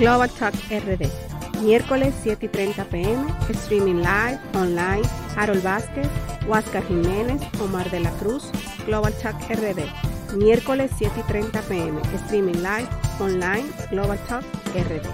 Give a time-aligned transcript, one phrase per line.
[0.00, 1.10] Global Talk RD.
[1.60, 5.02] Miércoles 7 y 30 pm, streaming live, online,
[5.36, 6.08] Harold Vázquez,
[6.48, 8.44] Huáscar Jiménez, Omar de la Cruz,
[8.86, 9.84] Global Talk RD.
[10.38, 14.42] Miércoles 7 y 30 pm, streaming live, online, Global Talk
[14.74, 15.06] RD.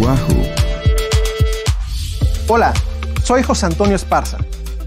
[0.00, 0.42] Wahoo.
[2.48, 2.74] Hola,
[3.22, 4.38] soy José Antonio Esparza.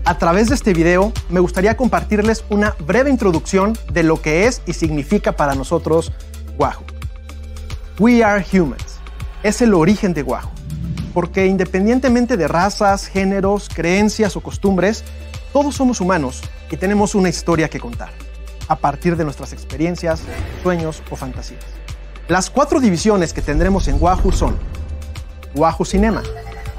[0.04, 4.62] A través de este video me gustaría compartirles una breve introducción de lo que es
[4.68, 6.12] y significa para nosotros
[6.58, 6.86] Wahoo.
[8.00, 9.00] We are humans.
[9.44, 10.50] Es el origen de Wahoo.
[11.14, 15.04] Porque independientemente de razas, géneros, creencias o costumbres,
[15.54, 18.10] todos somos humanos y tenemos una historia que contar,
[18.68, 20.22] a partir de nuestras experiencias,
[20.64, 21.64] sueños o fantasías.
[22.28, 24.58] Las cuatro divisiones que tendremos en Wahoo son
[25.56, 26.24] Wahoo Cinema,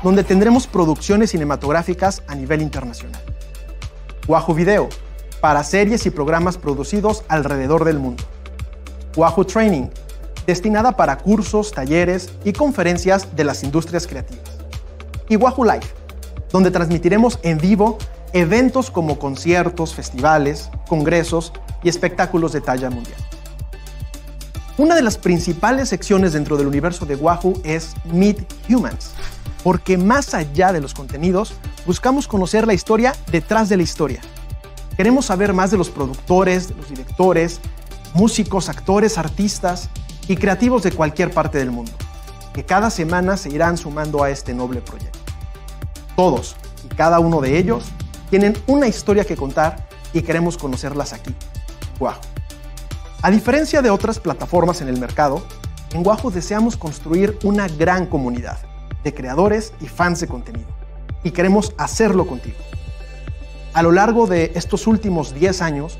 [0.03, 3.23] donde tendremos producciones cinematográficas a nivel internacional.
[4.27, 4.89] Wahoo Video,
[5.41, 8.25] para series y programas producidos alrededor del mundo.
[9.17, 9.89] Wahoo Training,
[10.47, 14.45] destinada para cursos, talleres y conferencias de las industrias creativas.
[15.29, 15.87] Y Wahoo Live,
[16.53, 17.99] donde transmitiremos en vivo
[18.33, 23.17] eventos como conciertos, festivales, congresos y espectáculos de talla mundial.
[24.79, 29.13] Una de las principales secciones dentro del universo de Wahoo es Meet Humans,
[29.65, 31.55] porque más allá de los contenidos,
[31.87, 34.21] buscamos conocer la historia detrás de la historia.
[34.97, 37.61] Queremos saber más de los productores, de los directores,
[38.17, 39.91] músicos, actores, artistas
[40.27, 41.93] y creativos de cualquier parte del mundo,
[42.55, 45.19] que cada semana se irán sumando a este noble proyecto.
[46.17, 47.85] Todos y cada uno de ellos
[48.31, 51.35] tienen una historia que contar y queremos conocerlas aquí.
[52.01, 52.19] Wahoo.
[53.21, 55.47] A diferencia de otras plataformas en el mercado,
[55.93, 58.59] en Wahoo deseamos construir una gran comunidad
[59.05, 60.69] de creadores y fans de contenido
[61.23, 62.57] y queremos hacerlo contigo.
[63.75, 65.99] A lo largo de estos últimos 10 años,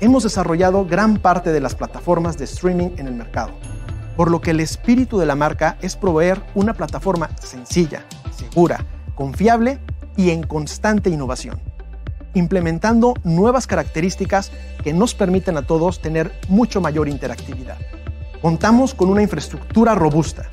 [0.00, 3.50] hemos desarrollado gran parte de las plataformas de streaming en el mercado,
[4.16, 9.78] por lo que el espíritu de la marca es proveer una plataforma sencilla, segura, confiable
[10.16, 11.60] y en constante innovación,
[12.34, 17.78] implementando nuevas características que nos permiten a todos tener mucho mayor interactividad.
[18.40, 20.46] Contamos con una infraestructura robusta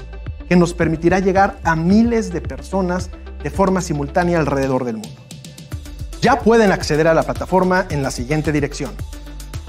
[0.49, 3.11] que nos permitirá llegar a miles de personas
[3.43, 5.21] de forma simultánea alrededor del mundo.
[6.21, 8.91] Ya pueden acceder a la plataforma en la siguiente dirección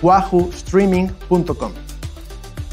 [0.03, 1.73] wahoostreaming.com.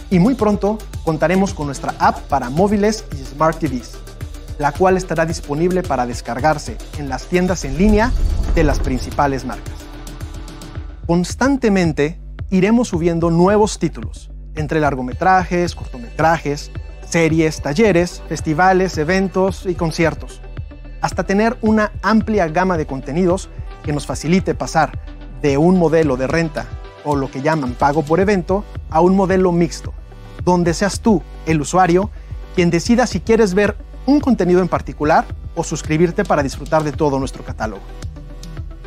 [0.10, 3.98] Y muy pronto contaremos con nuestra app para móviles y smart TVs,
[4.60, 8.12] la cual estará disponible para descargarse en las tiendas en línea
[8.56, 9.74] de las principales marcas.
[11.08, 12.20] Constantemente
[12.50, 16.72] iremos subiendo nuevos títulos, entre largometrajes, cortometrajes,
[17.10, 20.42] series, talleres, festivales, eventos y conciertos,
[21.02, 23.50] hasta tener una amplia gama de contenidos
[23.84, 25.00] que nos facilite pasar
[25.42, 26.68] de un modelo de renta
[27.04, 29.94] o lo que llaman pago por evento a un modelo mixto,
[30.44, 32.10] donde seas tú, el usuario,
[32.56, 33.76] quien decida si quieres ver
[34.06, 35.26] un contenido en particular
[35.56, 37.82] o suscribirte para disfrutar de todo nuestro catálogo.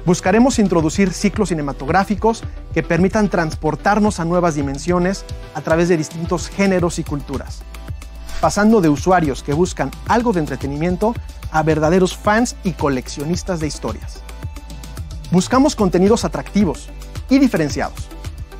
[0.04, 7.00] Buscaremos introducir ciclos cinematográficos que permitan transportarnos a nuevas dimensiones a través de distintos géneros
[7.00, 7.62] y culturas,
[8.40, 11.12] pasando de usuarios que buscan algo de entretenimiento
[11.50, 14.20] a verdaderos fans y coleccionistas de historias.
[15.32, 16.88] Buscamos contenidos atractivos,
[17.28, 18.08] y diferenciados,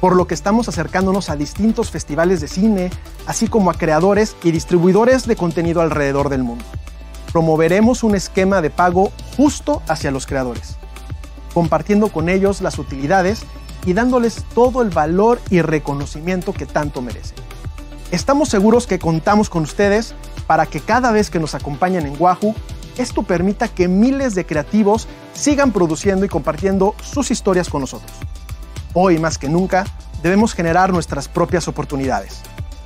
[0.01, 2.91] por lo que estamos acercándonos a distintos festivales de cine,
[3.27, 6.65] así como a creadores y distribuidores de contenido alrededor del mundo.
[7.33, 10.77] Promoveremos un esquema de pago justo hacia los creadores,
[11.55, 13.43] compartiendo con ellos las utilidades
[13.85, 17.37] y dándoles todo el valor y reconocimiento que tanto merecen.
[18.11, 20.15] Estamos seguros que contamos con ustedes
[20.47, 22.55] para que cada vez que nos acompañen en Wahoo,
[22.99, 28.11] esto permita que miles de creativos sigan produciendo y compartiendo sus historias con nosotros.
[28.99, 29.85] Hoy más que nunca
[30.23, 32.41] debemos generar nuestras propias oportunidades,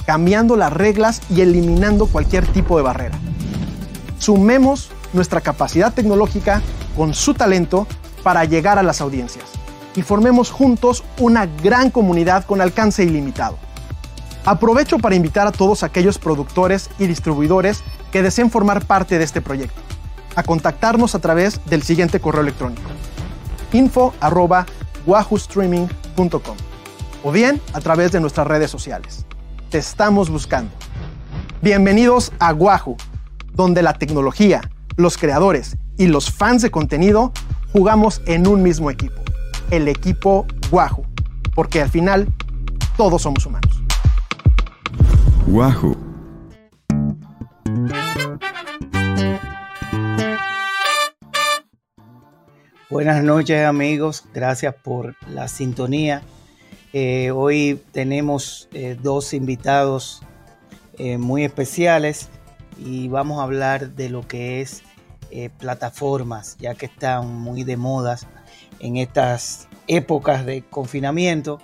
[0.06, 3.16] cambiando las reglas y eliminando cualquier tipo de barrera.
[4.18, 6.62] Sumemos nuestra capacidad tecnológica
[6.96, 7.86] con su talento
[8.24, 9.44] para llegar a las audiencias
[9.94, 13.56] y formemos juntos una gran comunidad con alcance ilimitado.
[14.44, 19.40] Aprovecho para invitar a todos aquellos productores y distribuidores que deseen formar parte de este
[19.40, 19.80] proyecto
[20.34, 22.90] a contactarnos a través del siguiente correo electrónico
[23.72, 24.12] info
[25.06, 26.56] wahoostreaming.com
[27.22, 29.26] o bien a través de nuestras redes sociales.
[29.70, 30.70] Te estamos buscando.
[31.62, 32.96] Bienvenidos a Wahoo,
[33.52, 34.62] donde la tecnología,
[34.96, 37.32] los creadores y los fans de contenido
[37.72, 39.20] jugamos en un mismo equipo,
[39.70, 41.04] el equipo Wahoo,
[41.54, 42.32] porque al final
[42.96, 43.82] todos somos humanos.
[45.46, 46.09] Wahoo.
[52.90, 56.22] Buenas noches amigos, gracias por la sintonía
[56.92, 60.22] Eh, hoy tenemos eh, dos invitados
[60.98, 62.30] eh, muy especiales
[62.76, 64.82] y vamos a hablar de lo que es
[65.58, 68.26] plataformas, ya que están muy de modas
[68.80, 71.60] en estas épocas de confinamiento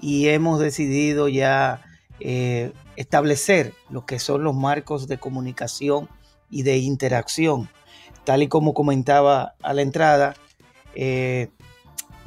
[0.00, 1.82] y hemos decidido ya
[2.20, 6.08] establecer lo que son los marcos de comunicación
[6.48, 7.68] y de interacción.
[8.22, 10.36] Tal y como comentaba a la entrada,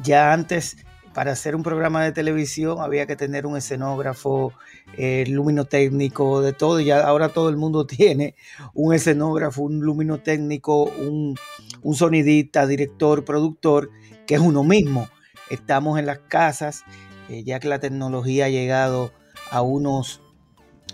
[0.03, 0.77] ya antes
[1.13, 4.53] para hacer un programa de televisión había que tener un escenógrafo,
[4.97, 6.79] eh, luminotécnico, de todo.
[6.79, 8.35] Y ya ahora todo el mundo tiene
[8.73, 11.38] un escenógrafo, un luminotécnico, un,
[11.81, 13.91] un sonidista, director, productor,
[14.25, 15.09] que es uno mismo.
[15.50, 16.83] Estamos en las casas,
[17.29, 19.12] eh, ya que la tecnología ha llegado
[19.50, 20.21] a unos,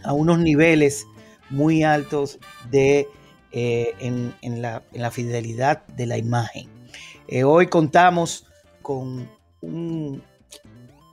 [0.03, 1.05] a unos niveles
[1.49, 2.39] muy altos
[2.71, 3.07] de,
[3.51, 6.76] eh, en, la, en, la, fidelidad de la imagen.
[7.43, 8.45] Hoy contamos
[8.81, 9.29] con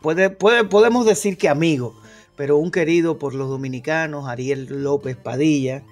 [0.00, 1.94] puede, puede, podemos decir que amigo,
[2.36, 5.82] pero un querido por los dominicanos, Ariel López Padilla.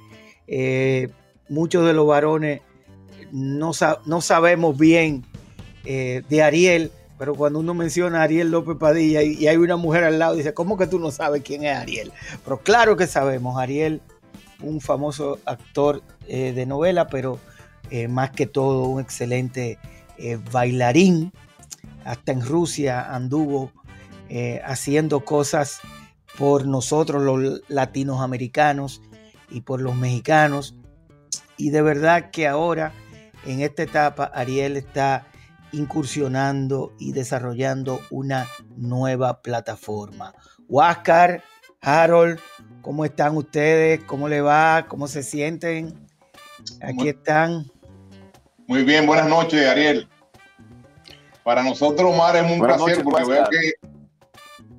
[0.47, 1.09] Eh,
[1.49, 2.61] muchos de los varones
[3.31, 3.73] no,
[4.05, 5.25] no sabemos bien
[5.85, 10.05] eh, de Ariel, pero cuando uno menciona a Ariel López Padilla y, hay una mujer
[10.05, 12.13] al lado, dice, ¿cómo que tú no sabes quién es Ariel?
[12.45, 14.03] Pero claro que sabemos, Ariel,
[14.61, 17.39] un famoso actor eh, de novela, pero
[18.09, 19.79] más que todo un excelente
[20.51, 21.33] bailarín
[22.05, 23.73] hasta en Rusia anduvo
[24.29, 25.81] eh, haciendo cosas
[26.39, 29.03] por nosotros los latinoamericanos
[29.51, 30.75] y por los mexicanos.
[31.57, 32.93] Y de verdad que ahora,
[33.45, 35.27] en esta etapa, Ariel está
[35.73, 40.35] incursionando y desarrollando una nueva plataforma.
[40.69, 41.43] Huáscar,
[41.81, 42.39] Harold,
[42.81, 44.03] ¿cómo están ustedes?
[44.05, 44.87] ¿Cómo le va?
[44.89, 46.09] ¿Cómo se sienten?
[46.81, 47.71] Aquí están.
[48.73, 50.09] Muy bien, buenas noches, Ariel.
[51.43, 53.73] Para nosotros, Omar, es un placer porque veo que,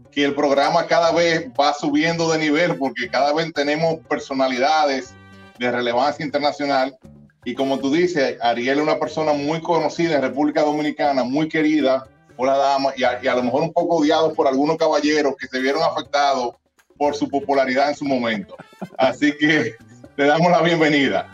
[0.10, 5.14] que el programa cada vez va subiendo de nivel porque cada vez tenemos personalidades
[5.60, 6.98] de relevancia internacional.
[7.46, 12.08] Y como tú dices, Ariel es una persona muy conocida en República Dominicana, muy querida
[12.36, 15.36] por la dama y a, y a lo mejor un poco odiado por algunos caballeros
[15.40, 16.56] que se vieron afectados
[16.98, 18.56] por su popularidad en su momento.
[18.98, 19.76] Así que
[20.18, 21.30] le damos la bienvenida.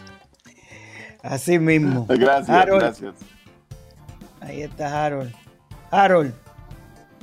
[1.22, 2.06] Así mismo.
[2.10, 3.16] Gracias, gracias.
[4.42, 5.34] Ahí está Harold.
[5.92, 6.34] Harold,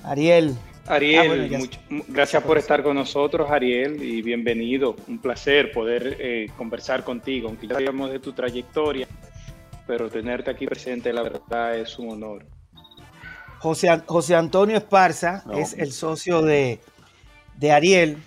[0.05, 0.55] Ariel.
[0.87, 4.95] Ariel, ah, gracias por estar con nosotros, Ariel, y bienvenido.
[5.09, 9.09] Un placer poder eh, conversar contigo, aunque ya sabíamos de tu trayectoria,
[9.87, 12.47] pero tenerte aquí presente, la verdad, es un honor.
[13.59, 16.79] José, José Antonio Esparza es el socio de,
[17.57, 18.19] de, Ariel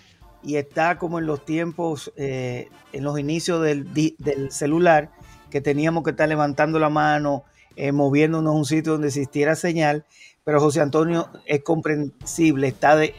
[0.43, 5.11] y está como en los tiempos, eh, en los inicios del, del celular,
[5.49, 7.43] que teníamos que estar levantando la mano
[7.81, 10.05] eh, moviéndonos a un sitio donde existiera señal,
[10.43, 13.13] pero José Antonio es comprensible, está de,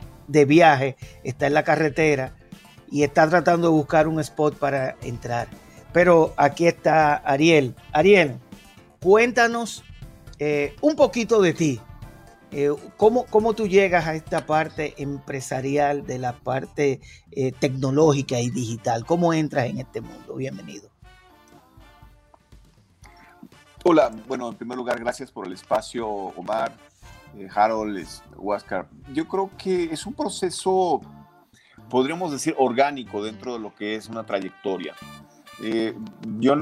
[0.45, 2.37] viaje, está en la carretera
[2.91, 5.49] y está tratando de buscar un spot para entrar.
[5.95, 7.75] Pero aquí está Ariel.
[7.93, 8.39] Ariel,
[9.01, 9.83] cuéntanos
[10.39, 11.81] eh, un poquito de ti.
[12.53, 12.69] Eh,
[12.99, 17.01] ¿cómo, ¿cómo, tú llegas a esta parte empresarial de la parte
[17.61, 19.07] tecnológica y digital?
[19.07, 20.35] ¿Cómo entras en este mundo?
[20.35, 20.91] Bienvenido.
[23.83, 26.71] Hola, bueno, en primer lugar, gracias por el espacio, Omar,
[27.35, 28.07] eh, Harold,
[28.37, 28.87] Huáscar.
[29.15, 31.01] Yo creo que es un proceso,
[31.89, 34.95] podríamos decir, orgánico dentro de lo que es una trayectoria.
[35.63, 35.95] Eh,
[36.39, 36.57] yo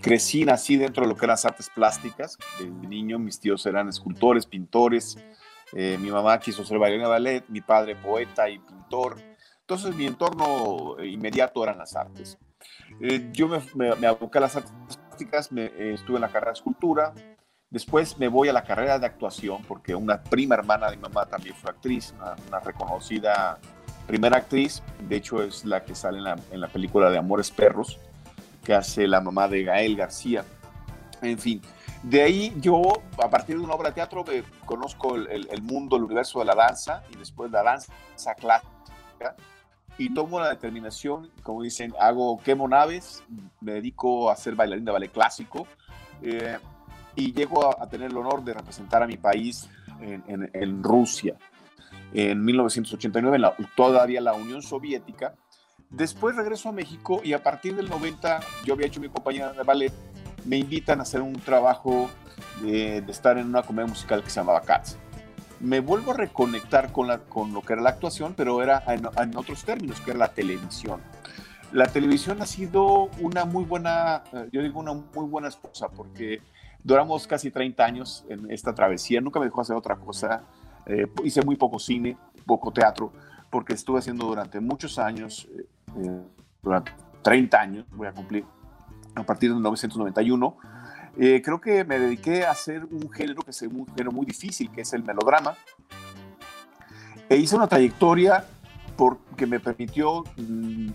[0.00, 2.36] crecí, nací dentro de lo que eran las artes plásticas.
[2.58, 5.18] De niño mis tíos eran escultores, pintores.
[5.72, 9.18] Eh, mi mamá quiso ser bailarina de ballet, mi padre poeta y pintor.
[9.60, 12.38] Entonces mi entorno inmediato eran las artes.
[13.32, 14.72] yo me, me, me aboqué a las artes
[15.50, 17.12] me, eh, estuve en la carrera de escultura,
[17.70, 21.26] después me voy a la carrera de actuación porque una prima hermana de mi mamá
[21.26, 22.14] también fue actriz,
[22.48, 23.58] una, reconocida
[24.06, 27.50] primera actriz, de hecho es la que sale en la, en la, película de Amores
[27.50, 27.98] Perros,
[28.64, 30.44] que hace la mamá de Gael García.
[31.22, 31.60] En fin,
[32.02, 32.82] de ahí yo,
[33.22, 36.44] a partir de una obra de teatro, me conozco el, el mundo, el universo de
[36.44, 39.34] la danza y después la danza clásica
[39.98, 43.22] y tomo la determinación, como dicen, hago, quemo naves,
[43.60, 45.66] me dedico a ser bailarín de ballet clásico
[46.22, 46.58] eh,
[47.14, 49.68] y llego a, tener el honor de representar a mi país
[50.00, 51.36] en, Rusia
[52.12, 55.34] en 1989, en todavía la Unión Soviética.
[55.88, 59.62] Después regreso a México y a partir del 90 yo había hecho mi compañía de
[59.62, 59.92] ballet,
[60.44, 62.10] me invitan a hacer un trabajo
[62.60, 64.98] de, de estar en una comedia musical que se llamaba Cats
[65.60, 69.36] me vuelvo a reconectar con, la, con lo que era la actuación, pero era en,
[69.36, 71.00] otros términos, que era la televisión.
[71.72, 76.40] La televisión ha sido una muy buena, eh, yo digo una muy buena esposa, porque
[76.82, 80.42] duramos casi 30 años en esta travesía, nunca me dejó hacer otra cosa,
[80.86, 83.12] eh, hice muy poco cine, poco teatro,
[83.50, 86.22] porque estuve haciendo durante muchos años, eh,
[86.62, 88.44] durante 30 años, voy a cumplir,
[89.14, 90.56] a partir de 1991,
[91.16, 94.82] creo que me dediqué a hacer un género que es un género muy difícil, que
[94.82, 95.54] es el melodrama.
[97.28, 98.44] E hice una trayectoria
[98.96, 100.88] porque me permitió mm,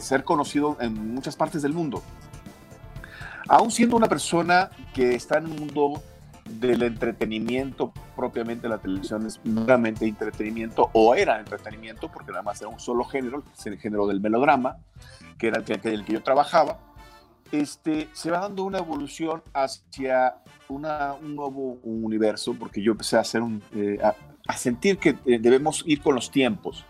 [0.00, 2.02] ser conocido en muchas partes del mundo.
[3.48, 6.02] Aún siendo una persona que está en un mundo
[6.48, 12.68] del entretenimiento, propiamente la televisión es meramente entretenimiento, o era entretenimiento, porque nada más era
[12.68, 14.76] un solo género, el género del melodrama,
[15.38, 16.78] que era el que, el que yo trabajaba,
[17.52, 20.36] este, se va dando una evolución hacia
[20.68, 23.98] una, un nuevo universo, porque yo empecé a, hacer un, eh,
[24.46, 26.84] a, sentir que eh, debemos ir con los tiempos.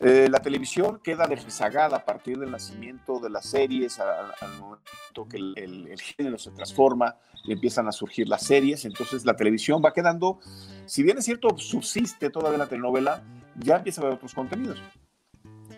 [0.00, 5.36] Eh, la televisión queda rezagada a partir del nacimiento de las series, al, momento que
[5.36, 10.38] el, género se transforma y empiezan a surgir las series, entonces la televisión va quedando,
[10.86, 13.22] si bien es cierto, subsiste todavía la telenovela,
[13.56, 14.80] ya empieza a haber otros contenidos.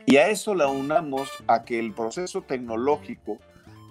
[0.07, 3.39] Y a eso la unamos a que el proceso tecnológico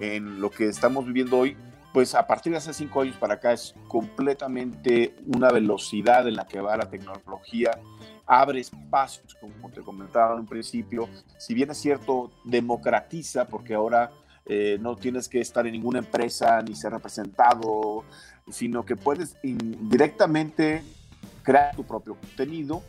[0.02, 1.56] en lo que estamos viviendo hoy,
[1.94, 6.48] pues a partir de hace cinco años para acá es completamente una velocidad en la
[6.48, 7.72] que va la tecnología
[8.26, 14.10] abre espacios, como te comentaba en un principio, si bien es cierto, democratiza, porque ahora
[14.46, 18.06] eh, no tienes que estar en ninguna empresa ni ser representado,
[18.50, 20.82] sino que puedes directamente
[21.44, 22.82] crear tu propio contenido,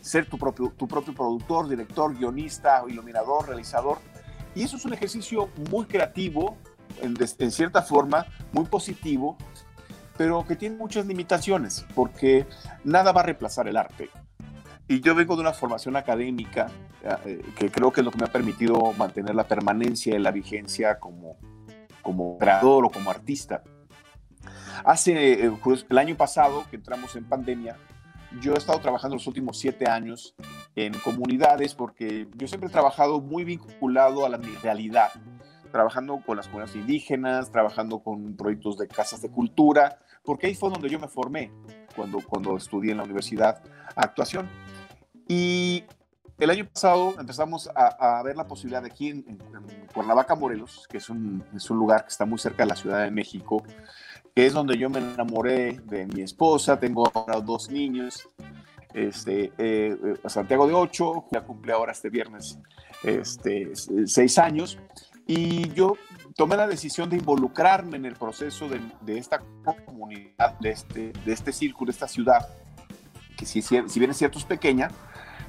[0.00, 3.98] ser tu propio, tu propio productor, director, guionista, iluminador, realizador.
[4.54, 6.56] Y eso es un ejercicio muy creativo,
[7.00, 9.36] en, en cierta forma, muy positivo,
[10.16, 12.46] pero que tiene muchas limitaciones, porque
[12.84, 14.10] nada va a reemplazar el arte.
[14.88, 16.68] Y yo vengo de una formación académica
[17.24, 20.32] eh, que creo que es lo que me ha permitido mantener la permanencia y la
[20.32, 21.36] vigencia como,
[22.02, 23.62] como creador o como artista.
[24.84, 25.52] Hace eh,
[25.90, 27.76] el año pasado, que entramos en pandemia,
[28.40, 30.34] yo he estado trabajando los últimos siete años
[30.86, 35.10] en comunidades porque yo siempre he trabajado muy vinculado a la realidad,
[35.72, 40.70] trabajando con las comunidades indígenas, trabajando con proyectos de casas de cultura, porque ahí fue
[40.70, 41.50] donde yo me formé
[41.96, 43.60] cuando, cuando estudié en la universidad
[43.96, 44.48] actuación.
[45.26, 45.82] Y
[46.38, 49.38] el año pasado empezamos a, ver la posibilidad de aquí en,
[49.92, 53.02] Cuernavaca, Morelos, que es un, es un, lugar que está muy cerca de la Ciudad
[53.02, 53.64] de México,
[54.32, 58.28] que es donde yo me enamoré de mi esposa, tengo ahora dos niños,
[58.94, 62.58] este, eh, eh, Santiago de 8, ya cumple ahora este viernes
[63.02, 63.72] este,
[64.06, 64.78] seis años,
[65.26, 65.94] y yo
[66.36, 69.42] tomé la decisión de involucrarme en el proceso de, de esta
[69.84, 72.48] comunidad, de este, de este círculo, de esta ciudad,
[73.36, 74.90] que si, si bien es cierto es pequeña,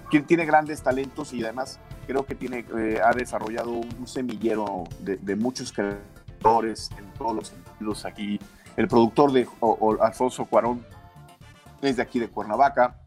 [0.10, 5.36] quien tiene grandes talentos y además creo que tiene, eh, ha desarrollado un semillero de,
[5.36, 8.39] muchos creadores en todos los sentidos aquí.
[8.75, 9.48] El productor de
[10.01, 10.84] Alfonso Cuarón
[11.81, 13.00] es de aquí de Cuernavaca.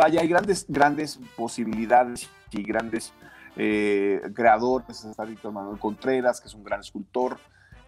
[0.00, 3.12] Vaya, hay grandes, grandes posibilidades y grandes
[3.54, 5.04] eh, creadores.
[5.04, 7.36] Está Víctor Manuel Contreras, que es un gran escultor.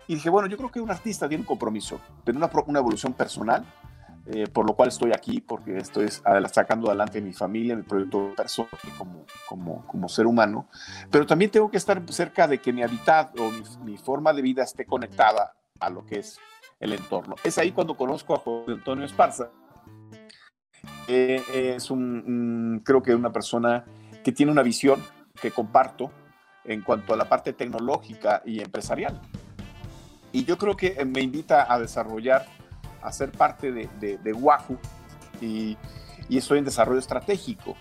[0.07, 3.14] Y dije, bueno, yo creo que un artista tiene un compromiso, tiene una, una evolución
[3.14, 3.64] personal
[4.26, 8.71] eh, por lo cual estoy aquí, porque estoy sacando adelante mi familia, mi proyecto personal
[8.97, 10.69] como, como, como ser humano,
[11.11, 13.50] pero también tengo que estar cerca de que mi hábitat o
[13.83, 16.38] mi, forma de vida esté conectada a lo que es
[16.78, 17.35] el entorno.
[17.42, 19.50] Es ahí cuando conozco a José Antonio Esparza.
[21.09, 23.85] Eh, es un, creo que una persona
[24.23, 25.03] que tiene una visión
[25.41, 26.11] que comparto
[26.65, 29.21] en cuanto a la parte tecnológica y empresarial.
[30.31, 32.47] Y yo creo que me invita a desarrollar
[33.03, 34.79] a ser parte de, de, Wahoo
[35.41, 35.77] y,
[36.29, 37.77] y, estoy en desarrollo estratégico.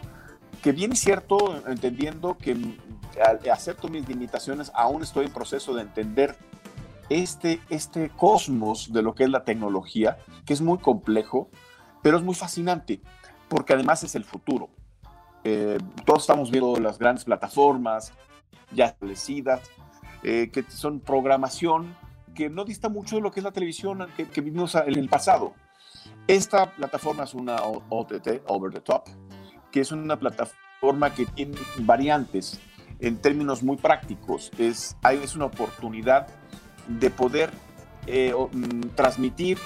[0.64, 2.58] Que bien es cierto, entendiendo que
[3.52, 6.36] acepto mis limitaciones, aún estoy en proceso de entender
[7.10, 11.50] este, este cosmos de lo que es la tecnología, que es muy complejo,
[12.02, 13.02] pero es muy fascinante,
[13.48, 14.70] porque además es el futuro.
[15.44, 18.14] Eh, todos estamos viendo las grandes plataformas
[18.72, 19.62] ya establecidas,
[20.24, 21.96] eh, que son programación
[22.36, 25.54] que no dista mucho de lo que es la televisión que, vimos en el pasado.
[26.28, 29.04] Esta plataforma es una OTT, Over the Top,
[29.72, 32.60] que es una plataforma que tiene variantes
[33.00, 34.52] en términos muy prácticos.
[34.58, 36.28] Es, es una oportunidad
[36.88, 37.52] de poder
[38.08, 39.58] eh, mm, transmitir,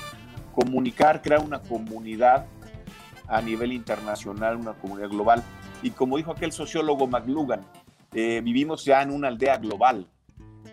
[0.56, 2.48] comunicar, crear una comunidad
[3.28, 5.44] a nivel internacional, una comunidad global.
[5.84, 7.62] Y como dijo aquel sociólogo McLugan,
[8.14, 10.08] eh, vivimos ya en una aldea global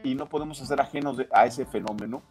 [0.04, 2.22] y no podemos hacer ajenos a ese fenómeno.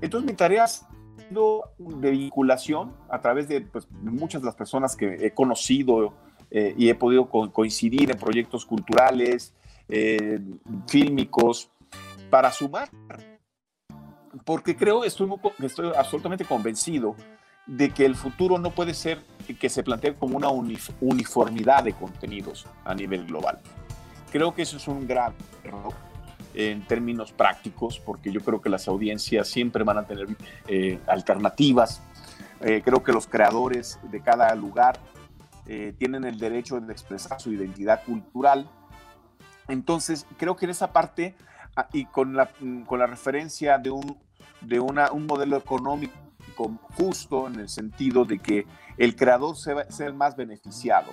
[0.00, 4.94] Entonces mi tarea ha sido de vinculación a través de, pues, muchas de las personas
[4.94, 6.14] que he conocido
[6.50, 9.54] eh, y he podido coincidir en proyectos culturales,
[9.88, 10.40] eh,
[10.86, 11.70] fílmicos,
[12.30, 12.90] para sumar.
[14.44, 15.30] Porque creo, estoy,
[15.60, 17.16] estoy absolutamente convencido
[17.66, 19.22] de que el futuro no puede ser
[19.60, 23.58] que se plantee como una uniformidad de contenidos a nivel global.
[24.30, 25.94] Creo que eso es un gran error
[26.54, 30.28] en términos prácticos, porque yo creo que las audiencias siempre van a tener
[30.66, 32.02] eh, alternativas.
[32.60, 34.98] Eh, creo que los creadores de cada lugar
[35.66, 38.68] eh, tienen el derecho de expresar su identidad cultural.
[39.68, 41.36] Entonces, creo que en esa parte,
[41.92, 42.50] y con la,
[42.86, 44.18] con la referencia de, un,
[44.60, 46.14] de una, un modelo económico
[46.96, 48.66] justo en el sentido de que
[48.96, 51.12] el creador sea, sea el más beneficiado,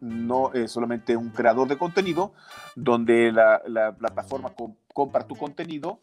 [0.00, 2.34] no es solamente un creador de contenido,
[2.74, 4.52] donde la, plataforma
[4.92, 6.00] compra tu contenido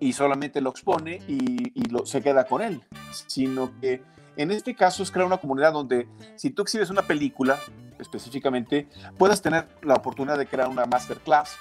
[0.00, 1.72] y solamente lo expone y,
[2.04, 2.82] se queda con él,
[3.26, 4.02] sino que
[4.36, 7.58] en este caso es crear una comunidad donde si tú exhibes una película
[7.98, 11.56] específicamente, puedas tener la oportunidad de crear una masterclass,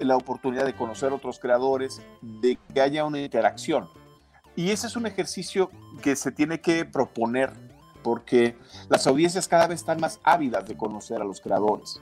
[0.00, 3.88] la oportunidad de conocer otros creadores, de que haya una interacción.
[4.56, 5.70] Y ese es un ejercicio
[6.02, 7.52] que se tiene que proponer
[8.02, 8.56] porque
[8.88, 12.00] las audiencias cada vez están más ávidas de conocer a los creadores.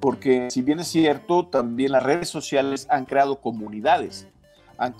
[0.00, 4.26] Porque si bien es cierto, también las redes sociales han creado comunidades,
[4.78, 4.94] han,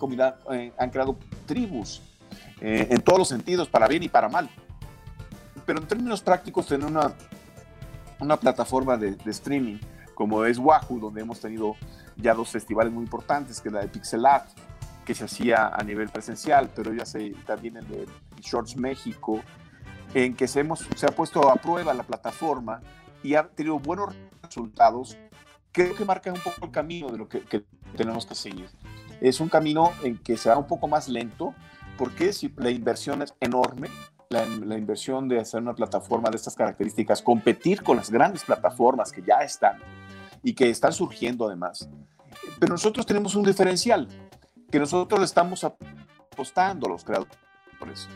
[0.52, 2.02] eh, creado tribus,
[2.60, 4.50] eh, en todos los sentidos, para bien y para mal.
[5.64, 7.14] Pero en términos prácticos, tener una,
[8.20, 9.78] una plataforma de, streaming
[10.20, 11.76] como es Wahoo, donde hemos tenido
[12.14, 14.50] ya dos festivales muy importantes, que es la de Pixel Art,
[15.02, 18.06] que se hacía a nivel presencial, pero ya se también el de
[18.38, 19.40] Shorts México,
[20.12, 22.82] en que se, hemos, se ha puesto a prueba la plataforma
[23.22, 25.16] y ha tenido buenos resultados,
[25.72, 27.64] creo que marca un poco el camino de lo que,
[27.96, 28.68] tenemos que seguir.
[29.22, 31.54] Es un camino en que será un poco más lento,
[31.96, 33.88] porque si la inversión es enorme,
[34.28, 39.10] la, la, inversión de hacer una plataforma de estas características, competir con las grandes plataformas
[39.12, 39.78] que ya están
[40.42, 41.88] y que están surgiendo además.
[42.58, 44.08] Pero nosotros tenemos un diferencial,
[44.70, 48.08] que nosotros le estamos apostando a los creadores,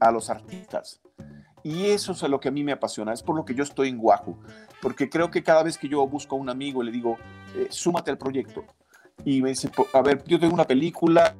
[0.00, 1.00] a los artistas,
[1.62, 3.88] y eso es lo que a mí me apasiona, es por lo que yo estoy
[3.88, 4.38] en Guajo,
[4.80, 7.16] porque creo que cada vez que yo busco a un amigo y le digo,
[7.56, 8.64] eh, súmate al proyecto,
[9.24, 11.36] y me dice, a ver, yo tengo una película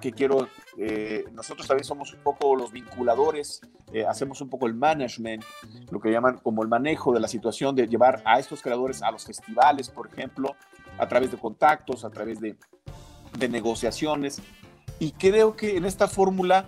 [0.00, 3.60] que quiero, eh, nosotros también somos un poco los vinculadores,
[3.92, 5.44] eh, hacemos un poco el management,
[5.90, 9.10] lo que llaman como el manejo de la situación, de llevar a estos creadores a
[9.10, 10.56] los festivales, por ejemplo,
[10.98, 12.56] a través de contactos, a través de,
[13.38, 14.40] de negociaciones,
[14.98, 16.66] y creo que en esta fórmula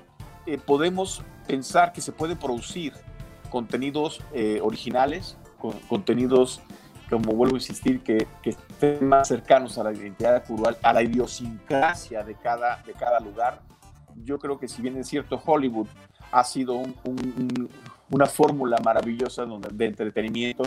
[0.65, 2.93] podemos pensar que se puede producir
[3.51, 5.37] contenidos eh, originales,
[5.89, 6.61] contenidos,
[7.11, 12.23] como vuelvo a insistir, que, estén más cercanos a la identidad cultural, a la idiosincrasia
[12.23, 13.61] de cada, de cada lugar.
[14.25, 15.89] Yo creo que si bien es cierto, Hollywood
[16.33, 16.83] ha sido
[18.11, 20.65] una fórmula maravillosa de entretenimiento,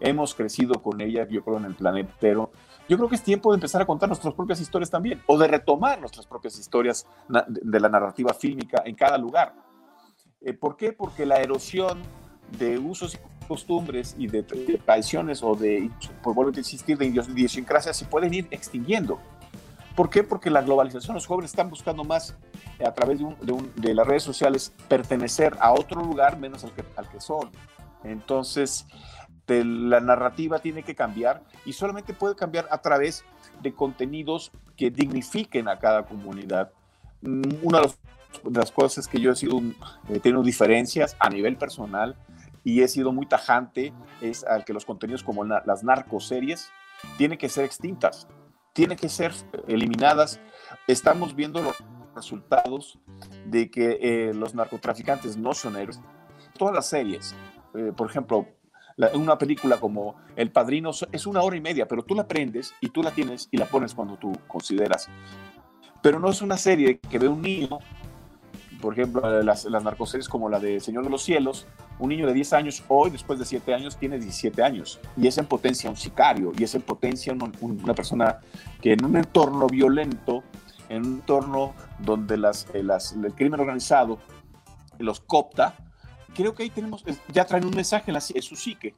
[0.00, 2.50] hemos crecido con ella, yo creo, en el planeta entero.
[2.88, 5.48] Yo creo que es tiempo de empezar a contar nuestras propias historias también, o de
[5.48, 9.54] retomar nuestras propias historias de la narrativa fílmica en cada lugar
[10.44, 10.92] eh, ¿Por qué?
[10.92, 12.02] Porque la erosión
[12.58, 15.90] de usos y costumbres y de, tradiciones o de,
[16.22, 19.20] por volver a insistir, de idiosincrasia se pueden ir extinguiendo.
[19.94, 20.24] ¿Por qué?
[20.24, 22.36] Porque la globalización, los jóvenes están buscando más
[22.78, 27.08] eh, a través de, las redes sociales pertenecer a otro lugar menos al que, al
[27.08, 27.50] que son.
[28.04, 28.86] Entonces,
[29.46, 33.24] la narrativa tiene que cambiar y solamente puede cambiar a través
[33.60, 36.72] de contenidos que dignifiquen a cada comunidad.
[37.20, 37.98] Mm, uno de los
[38.44, 39.60] de las cosas que yo he sido,
[40.08, 42.16] he tenido diferencias a nivel personal
[42.64, 46.70] y he sido muy tajante es al que los contenidos como las narcoseries
[47.18, 48.28] tienen que ser extintas,
[48.72, 49.32] tienen que ser
[49.68, 50.40] eliminadas.
[50.86, 51.76] Estamos viendo los
[52.14, 52.98] resultados
[53.46, 56.00] de que eh, los narcotraficantes no son héroes.
[56.58, 57.34] Todas las series,
[57.74, 58.46] eh, por ejemplo,
[59.14, 62.90] una película como El Padrino es una hora y media, pero tú la prendes y
[62.90, 65.08] tú la tienes y la pones cuando tú consideras.
[66.02, 67.78] Pero no es una serie que ve un niño
[68.82, 71.66] por ejemplo, las, las narcoseries como la de Señor de los Cielos,
[72.00, 75.38] un niño de 10 años hoy, después de 7 años, tiene 17 años y es
[75.38, 78.40] en potencia un sicario y es en potencia una persona
[78.80, 80.42] que en un entorno violento,
[80.88, 84.18] en un entorno donde las, eh, las, el crimen organizado
[84.98, 85.76] los copta,
[86.34, 88.96] creo que ahí tenemos, ya traen un mensaje en, la, en su psique.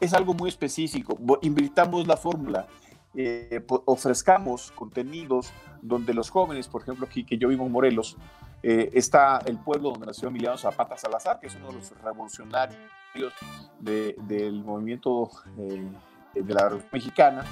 [0.00, 1.18] Es algo muy específico.
[1.42, 2.66] Invitamos la fórmula.
[3.14, 5.52] Eh, ofrezcamos contenidos
[5.82, 8.16] donde los jóvenes, por ejemplo, aquí que yo vivo en Morelos,
[8.62, 13.32] eh, está el pueblo donde nació Emiliano Zapata Salazar, que es uno de los revolucionarios
[13.78, 15.88] del movimiento eh,
[16.34, 17.44] de la Revolución Mexicana,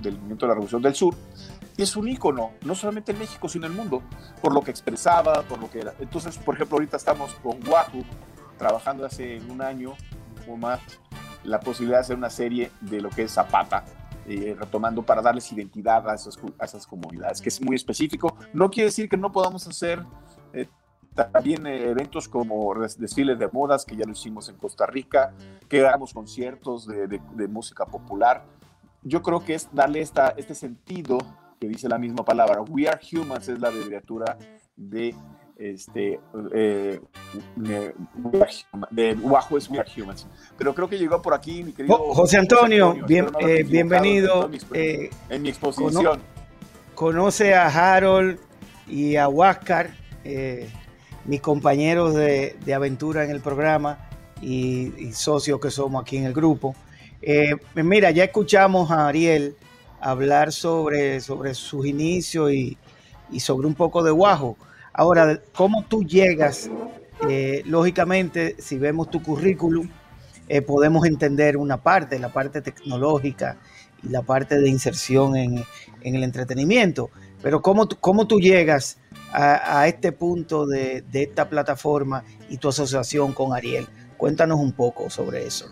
[0.00, 1.14] del movimiento de la Revolución del Sur,
[1.76, 4.02] y es un ícono, no solamente en México, sino en el mundo,
[4.40, 5.94] por lo que expresaba, por lo que era.
[5.98, 8.04] Entonces, por ejemplo, ahorita estamos con Wahoo,
[8.58, 9.94] trabajando hace un año
[10.48, 10.80] o más,
[11.42, 13.84] la posibilidad de hacer una serie de lo que es Zapata,
[14.30, 18.36] eh, retomando para darles identidad a esas, a esas comunidades, que es muy específico.
[18.52, 20.04] No quiere decir que no podamos hacer
[20.52, 20.68] eh,
[21.14, 25.34] también eventos como desfiles de modas, que ya lo hicimos en Costa Rica,
[25.68, 28.44] que hagamos conciertos de, de, música popular.
[29.02, 31.18] Yo creo que es darle esta, este sentido
[31.58, 32.62] que dice la misma palabra.
[32.62, 34.38] We are humans es la abreviatura
[34.76, 35.12] de
[35.60, 36.18] este
[36.54, 37.00] eh,
[37.56, 40.26] de Wahoo es We Are Humans.
[40.56, 44.58] Pero creo que llegó por aquí mi querido José Antonio, bien, eh, bienvenido en mi,
[44.72, 46.20] eh, en mi exposición.
[46.94, 48.38] conoce a Harold
[48.88, 49.90] y a Huáscar,
[51.24, 54.08] mis compañeros de, de, aventura en el programa
[54.40, 56.74] y, socios que somos aquí en el grupo.
[57.74, 59.54] mira, ya escuchamos a Ariel
[60.00, 62.78] hablar sobre, sobre sus inicios y,
[63.30, 64.56] y sobre un poco de Wahoo.
[64.92, 66.70] Ahora, ¿cómo tú llegas?
[67.28, 69.88] Eh, lógicamente, si vemos tu currículum,
[70.48, 73.58] eh, podemos entender una parte, la parte tecnológica
[74.02, 75.64] y la parte de inserción en,
[76.02, 77.10] el entretenimiento.
[77.42, 78.98] Pero ¿cómo, cómo tú llegas
[79.32, 83.86] a, este punto de, esta plataforma y tu asociación con Ariel?
[84.16, 85.66] Cuéntanos un poco sobre eso.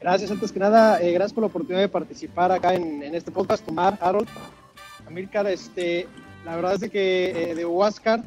[0.00, 3.64] Gracias, antes que nada, eh, gracias por la oportunidad de participar acá en, este podcast,
[3.64, 4.28] Tomar, Harold,
[5.06, 6.08] Amílcar, este,
[6.44, 8.22] la verdad es de que eh, de Huáscar,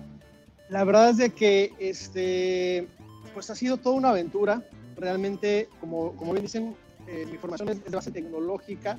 [0.70, 2.88] la verdad es de que este,
[3.34, 4.64] pues ha sido toda una aventura.
[4.96, 6.76] Realmente, como, como bien dicen,
[7.08, 8.98] eh, mi formación es de base tecnológica.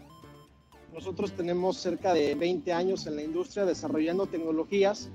[0.93, 5.09] Nosotros tenemos cerca de 20 años en la industria desarrollando tecnologías.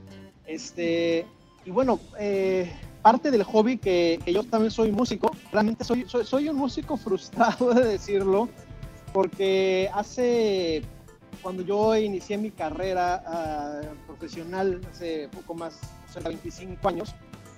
[0.46, 1.26] Este,
[1.66, 6.26] y bueno, eh, parte del hobby que, que, yo también soy músico, realmente soy, soy,
[6.26, 8.50] soy un músico frustrado de decirlo,
[9.14, 10.82] porque hace
[11.42, 15.80] cuando yo inicié mi carrera ah, profesional hace poco más,
[16.14, 17.16] de 25 años,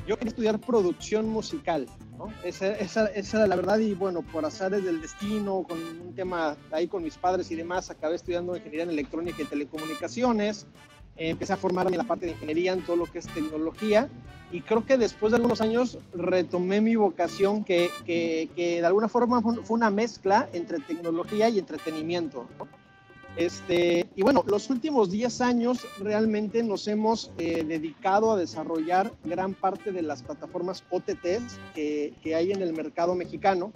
[0.08, 2.28] yo quería estudiar producción musical, ¿no?
[2.44, 6.56] Esa, esa, esa, era la verdad y bueno, por azares del destino, con un tema
[6.72, 10.68] ahí con mis padres y demás, acabé estudiando ingeniería en electrónica y telecomunicaciones,
[11.16, 14.10] eh, empecé a formarme en la parte de ingeniería, en todo lo que es tecnología
[14.52, 19.08] y creo que después de algunos años retomé mi vocación que, que, que de alguna
[19.08, 22.48] forma fue una mezcla entre tecnología y entretenimiento.
[22.60, 22.83] ¿no?
[23.36, 29.56] Este, y bueno, los últimos 10 años realmente nos hemos eh, dedicado a desarrollar gran
[29.56, 33.72] parte de las plataformas OTTs que, que, hay en el mercado mexicano,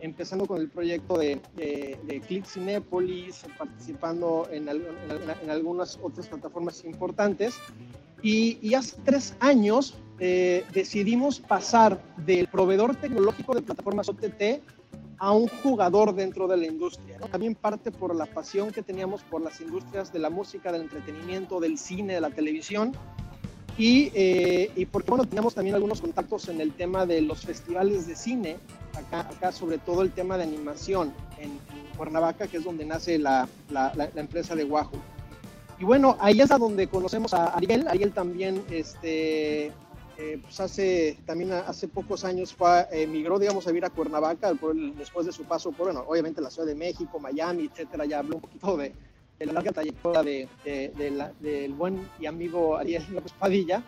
[0.00, 6.84] empezando con el proyecto de, de, de Click Cinepolis, participando en, en, algunas otras plataformas
[6.84, 7.54] importantes.
[8.22, 14.62] Y, y hace tres años eh, decidimos pasar del proveedor tecnológico de plataformas OTT
[15.22, 17.16] a un jugador dentro de la industria.
[17.30, 21.60] También parte por la pasión que teníamos por las industrias de la música, del entretenimiento,
[21.60, 22.92] del cine, de la televisión.
[23.78, 28.08] Y, eh, y porque bueno, teníamos también algunos contactos en el tema de los festivales
[28.08, 28.56] de cine,
[28.96, 31.56] acá, acá sobre todo el tema de animación en,
[31.96, 34.98] Cuernavaca, que es donde nace la, la, la, empresa de Wahoo.
[35.78, 37.86] Y bueno, ahí es a donde conocemos a Ariel.
[37.86, 39.70] Ariel también este,
[40.22, 44.52] eh, pues hace también hace pocos años fue, emigró, digamos, a vivir a Cuernavaca
[44.96, 48.04] después de su paso por, bueno, obviamente la Ciudad de México, Miami, etcétera.
[48.04, 48.94] Ya habló un poquito de,
[49.40, 53.82] la larga trayectoria de, del buen y amigo Ariel López Padilla.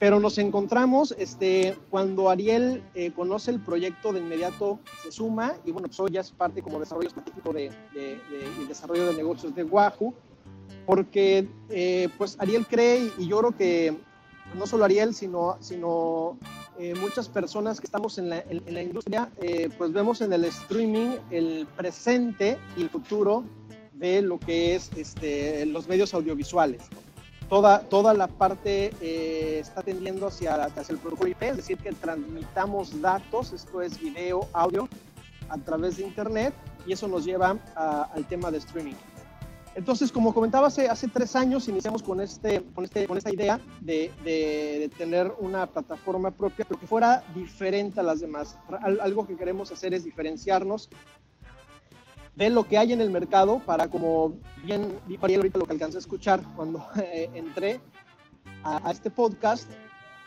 [0.00, 5.70] Pero nos encontramos este, cuando Ariel eh, conoce el proyecto, de inmediato se suma y
[5.70, 7.70] bueno, pues hoy ya es parte como desarrollo específico de,
[8.66, 10.14] desarrollo de negocios de Wahoo,
[10.84, 14.09] porque eh, pues Ariel cree y yo creo que
[14.54, 16.38] no solo Ariel, sino, sino
[16.78, 20.44] eh, muchas personas que estamos en la, en, la industria, eh, pues vemos en el
[20.46, 23.44] streaming el presente y el futuro
[23.92, 26.82] de lo que es este, los medios audiovisuales.
[27.48, 31.92] Toda, toda la parte eh, está tendiendo hacia, hacia el protocolo IP, es decir, que
[31.92, 34.88] transmitamos datos, esto es video, audio,
[35.48, 36.54] a través de Internet,
[36.86, 38.94] y eso nos lleva al tema de streaming.
[39.74, 44.90] Entonces, como comentaba, hace, tres años iniciamos con, este, con, este, con esta idea de,
[44.98, 48.58] tener una plataforma propia, pero que fuera diferente a las demás.
[49.00, 50.90] Algo que queremos hacer es diferenciarnos
[52.34, 55.98] de lo que hay en el mercado para, como bien vi ahorita lo que alcancé
[55.98, 57.80] a escuchar cuando eh, entré
[58.64, 59.70] a este podcast,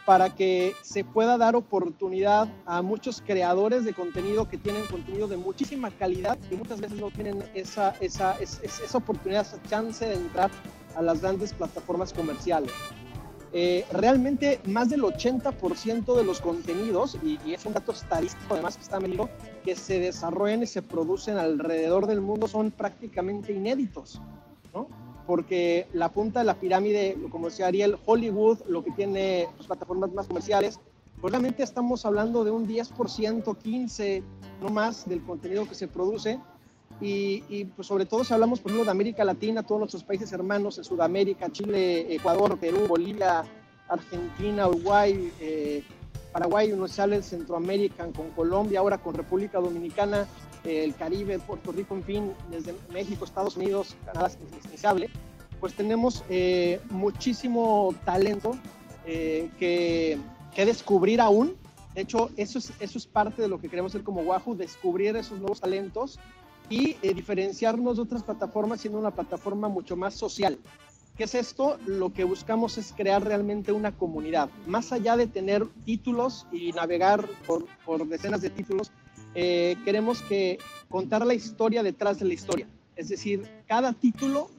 [0.06, 5.38] para que se pueda dar oportunidad a muchos creadores de contenido que tienen contenido de
[5.38, 10.52] muchísima calidad y muchas veces no tienen esa, esa, esa, oportunidad, esa chance de entrar
[10.96, 12.72] a las grandes plataformas comerciales.
[13.56, 18.76] Eh, realmente más del 80% de los contenidos, y, y, es un dato estadístico además
[18.76, 19.30] que está medido,
[19.64, 24.20] que se desarrollan y se producen alrededor del mundo son prácticamente inéditos.
[24.74, 24.88] ¿no?
[25.26, 30.12] Porque la punta de la pirámide, como decía Ariel, Hollywood, lo que tiene las plataformas
[30.14, 30.80] más comerciales,
[31.22, 34.24] pues realmente estamos hablando de un 10%, 15%,
[34.62, 36.40] no más del contenido que se produce.
[37.02, 40.32] Y, y pues sobre todo si hablamos, por ejemplo, de América Latina, todos nuestros países
[40.32, 43.44] hermanos en Sudamérica, Chile, Ecuador, Perú, Bolivia,
[43.88, 45.84] Argentina, Uruguay, eh,
[46.34, 50.28] Paraguay, uno sale Centroamérica con Colombia, ahora con República Dominicana,
[50.64, 54.32] eh, el Caribe, Puerto Rico, en fin, desde México, Estados Unidos, Canadá,
[54.74, 55.12] es
[55.60, 58.58] pues tenemos eh, muchísimo talento
[59.06, 60.18] que,
[60.54, 61.56] que, descubrir aún.
[61.94, 65.16] De hecho, eso es, eso es parte de lo que queremos hacer como Wahoo, descubrir
[65.16, 66.20] esos nuevos talentos
[66.70, 70.58] y diferenciarnos de otras plataformas siendo una plataforma mucho más social.
[71.18, 71.78] ¿Qué es esto?
[71.86, 74.50] Lo que buscamos es crear realmente una comunidad.
[74.66, 78.92] Más allá de tener títulos y navegar por, decenas de títulos,
[79.36, 80.58] eh, queremos que
[80.90, 82.68] contar la historia detrás de la historia.
[82.96, 84.50] Es decir, cada título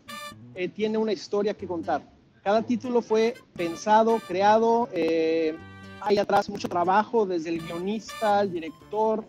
[0.54, 2.02] eh, tiene una historia que contar.
[2.44, 5.56] Cada título fue pensado, creado, eh,
[6.00, 9.24] hay atrás mucho trabajo desde el guionista, el director,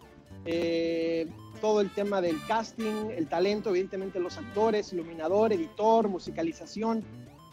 [1.62, 7.04] todo el tema del casting, el talento, evidentemente los actores, iluminador, editor, musicalización.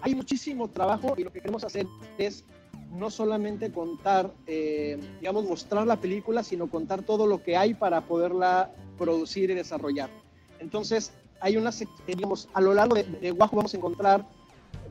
[0.01, 1.87] Hay muchísimo trabajo y lo que queremos hacer
[2.19, 2.45] es
[2.91, 8.03] no solamente contar, eh, digamos, mostrar la película, sino contar todo lo que hay para
[8.03, 10.11] poderla producir y desarrollar.
[10.59, 14.27] Entonces, hay unas, digamos, a lo largo de, de Wahoo vamos a encontrar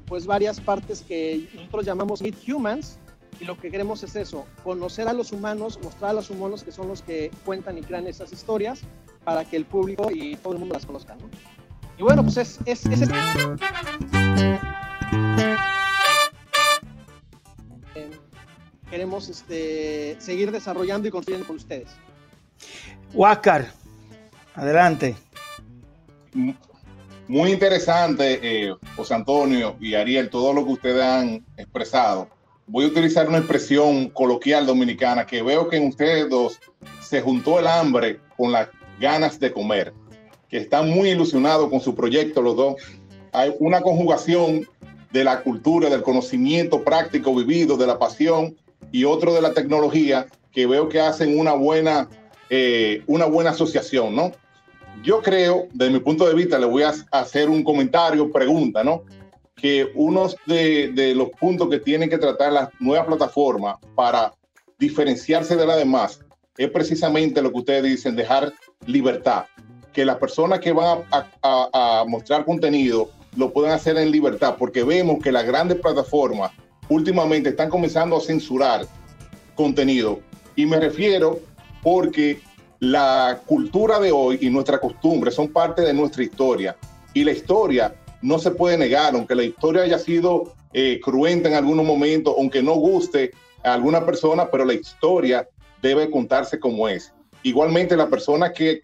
[0.08, 3.00] pues varias partes que nosotros llamamos Meet Humans,
[3.40, 6.72] y lo que queremos es eso, conocer a los humanos, mostrar a los humanos que
[6.72, 8.82] son los que cuentan y crean esas historias,
[9.24, 11.16] para que el público y todo el mundo las conozca.
[11.16, 11.30] ¿no?
[11.98, 13.10] Y bueno, pues es, es, es
[18.90, 21.90] queremos este, seguir desarrollando y construyendo con ustedes.
[23.14, 23.72] Huáscar,
[24.54, 25.16] adelante.
[27.28, 32.30] Muy interesante, eh, José Antonio y Ariel, todo lo que ustedes han expresado.
[32.68, 36.60] Voy a utilizar una expresión coloquial dominicana que veo que en ustedes dos
[37.02, 38.70] se juntó el hambre con la
[39.00, 39.94] ganas de comer,
[40.48, 42.76] que están muy ilusionados con su proyecto los dos.
[43.34, 44.68] Hay una conjugación
[45.12, 48.56] de la cultura, del conocimiento práctico vivido, de la pasión
[48.92, 52.08] y otro de la tecnología que veo que hacen una buena,
[52.50, 54.32] eh, una buena asociación, ¿no?
[55.04, 59.04] Yo creo, desde mi punto de vista, le voy a hacer un comentario, pregunta, ¿no?
[59.62, 64.34] Que uno de, los puntos que tienen que tratar las nuevas plataformas para
[64.80, 66.20] diferenciarse de las demás
[66.58, 68.54] es precisamente lo que ustedes dicen, dejar
[68.88, 69.46] libertad,
[69.94, 75.20] que las personas que van a, mostrar contenido lo puedan hacer en libertad, porque vemos
[75.24, 76.52] que las grandes plataformas
[76.90, 78.86] últimamente están comenzando a censurar
[79.56, 80.20] contenido.
[80.56, 81.40] Y me refiero
[81.82, 82.42] porque
[82.80, 86.76] la cultura de hoy y nuestra costumbre son parte de nuestra historia.
[87.14, 91.56] Y la historia no se puede negar, aunque la historia haya sido eh, cruenta en
[91.56, 93.32] algunos momentos, aunque no guste
[93.64, 95.48] a alguna persona, pero la historia
[95.82, 97.14] debe contarse como es.
[97.44, 98.82] Igualmente, las personas que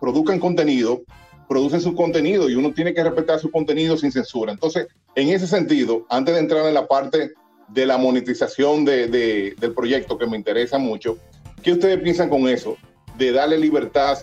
[0.00, 1.02] produzcan contenido,
[1.48, 4.52] producen su contenido y uno tiene que respetar su contenido sin censura.
[4.52, 7.32] Entonces, en ese sentido, antes de entrar en la parte
[7.68, 11.18] de la monetización de, del proyecto que me interesa mucho,
[11.62, 12.76] ¿qué ustedes piensan con eso?
[13.16, 14.18] De darle libertad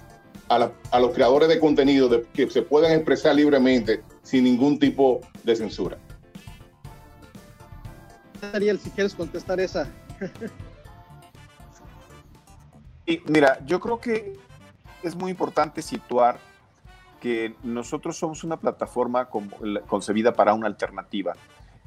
[0.49, 5.21] a, a los creadores de contenido de que se puedan expresar libremente sin ningún tipo
[5.43, 5.97] de censura.
[8.53, 9.87] Ariel, si quieres contestar esa.
[13.05, 14.39] Y mira, yo creo que
[15.03, 16.39] es muy importante situar
[17.19, 19.29] que nosotros somos una plataforma
[19.87, 21.33] concebida para una alternativa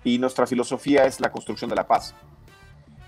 [0.05, 2.15] y nuestra filosofía es la construcción de la paz.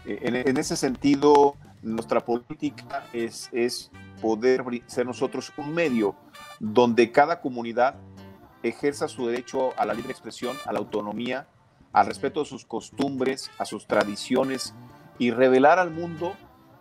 [0.05, 6.17] Eh, en, ese sentido, nuestra política es, es poder ser nosotros un medio
[6.61, 7.97] donde cada comunidad
[8.63, 11.47] ejerza su derecho a la libre expresión, a la autonomía,
[11.93, 14.75] al respeto de sus costumbres, a sus tradiciones
[15.19, 16.35] y revelar al mundo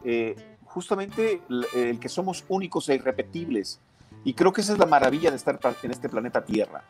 [0.03, 0.35] eh,
[0.65, 3.79] justamente el que somos únicos e irrepetibles.
[4.23, 6.83] Y creo que esa es la maravilla de estar en este planeta Tierra.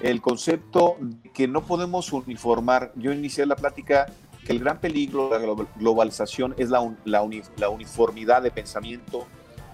[0.00, 0.96] El concepto
[1.32, 2.92] que no podemos uniformar.
[2.96, 4.06] Yo inicié la plática
[4.44, 9.26] que el gran peligro de la globalización es la, la, uniformidad de pensamiento,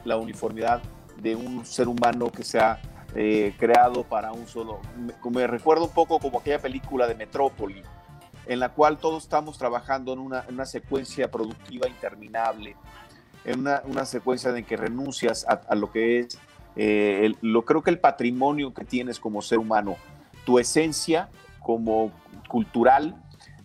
[0.04, 0.80] la uniformidad
[1.20, 2.80] de un ser humano que se ha
[3.14, 4.80] eh, creado para un solo.
[5.30, 7.82] Me, recuerdo un poco como aquella película de Metrópoli,
[8.46, 12.74] en la cual todos estamos trabajando en una, en una secuencia productiva interminable,
[13.44, 16.38] en una, secuencia en que renuncias a, lo que es,
[16.76, 19.96] eh, lo creo que el patrimonio que tienes como ser humano,
[20.46, 21.28] tu esencia
[21.60, 22.12] como
[22.48, 23.14] cultural,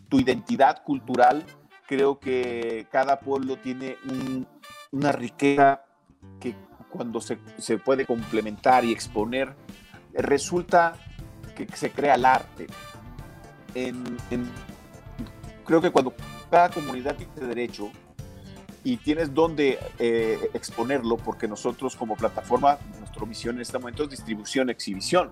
[0.10, 1.46] tu identidad cultural,
[1.88, 3.96] creo que cada pueblo tiene
[4.92, 5.84] una riqueza
[6.40, 6.54] que
[6.98, 9.56] cuando se, puede complementar y exponer,
[10.14, 10.96] resulta
[11.56, 12.68] que se crea el arte.
[15.66, 16.14] creo que cuando
[16.50, 17.92] cada comunidad tiene derecho,
[18.84, 24.10] y tienes dónde eh, exponerlo, porque nosotros como plataforma, nuestra misión en este momento es
[24.10, 25.32] distribución, exhibición.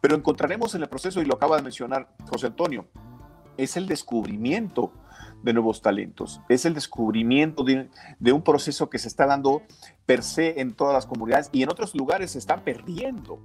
[0.00, 2.86] Pero encontraremos en el proceso, y lo acaba de mencionar José Antonio,
[3.58, 4.92] es el descubrimiento
[5.42, 9.62] de nuevos talentos, es el descubrimiento de, un proceso que se está dando
[10.06, 13.40] per se en todas las comunidades y en otros lugares se están perdiendo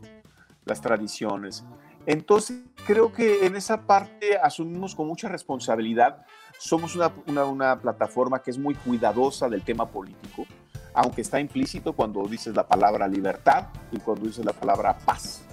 [0.65, 1.63] las tradiciones.
[2.05, 6.25] Entonces, creo que en esa parte asumimos con mucha responsabilidad.
[6.59, 10.45] Somos una, plataforma que es muy cuidadosa del tema político,
[10.93, 15.43] aunque está implícito cuando dices la palabra libertad y cuando dices la palabra paz,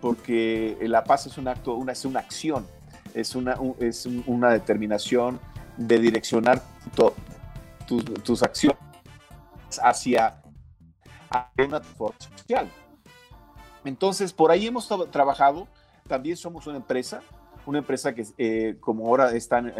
[0.00, 2.66] porque la paz es un acto, una, es una acción,
[3.12, 5.38] es una, es una determinación
[5.76, 6.62] de direccionar
[8.24, 8.78] tus acciones
[9.82, 10.42] hacia
[11.58, 12.70] una transformación social.
[13.84, 15.68] Entonces, por ahí hemos trabajado.
[16.08, 17.22] También somos una empresa,
[17.66, 19.72] una empresa que, eh, como ahora están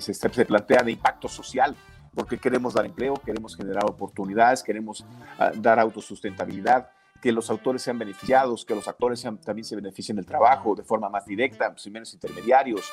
[0.00, 1.74] se, se, plantea de impacto social,
[2.14, 5.04] porque queremos dar empleo, queremos generar oportunidades, queremos
[5.38, 6.90] ah, dar autosustentabilidad,
[7.22, 11.08] que los autores sean beneficiados, que los actores también se beneficien del trabajo de forma
[11.08, 12.92] más directa, sin menos intermediarios.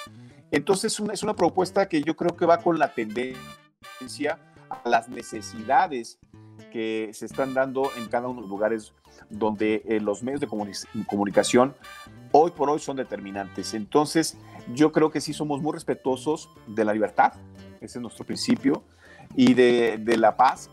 [0.51, 4.37] Entonces, es una propuesta que yo creo que va con la tendencia
[4.69, 6.19] a las necesidades
[6.71, 8.93] que se están dando en cada uno de los lugares
[9.31, 10.47] donde eh, los medios de
[11.07, 11.75] comunicación
[12.31, 13.73] hoy por hoy son determinantes.
[13.73, 14.37] Entonces,
[14.73, 17.33] yo creo que sí somos muy respetuosos de la libertad,
[17.81, 18.83] ese es nuestro principio,
[19.35, 20.69] y de, la paz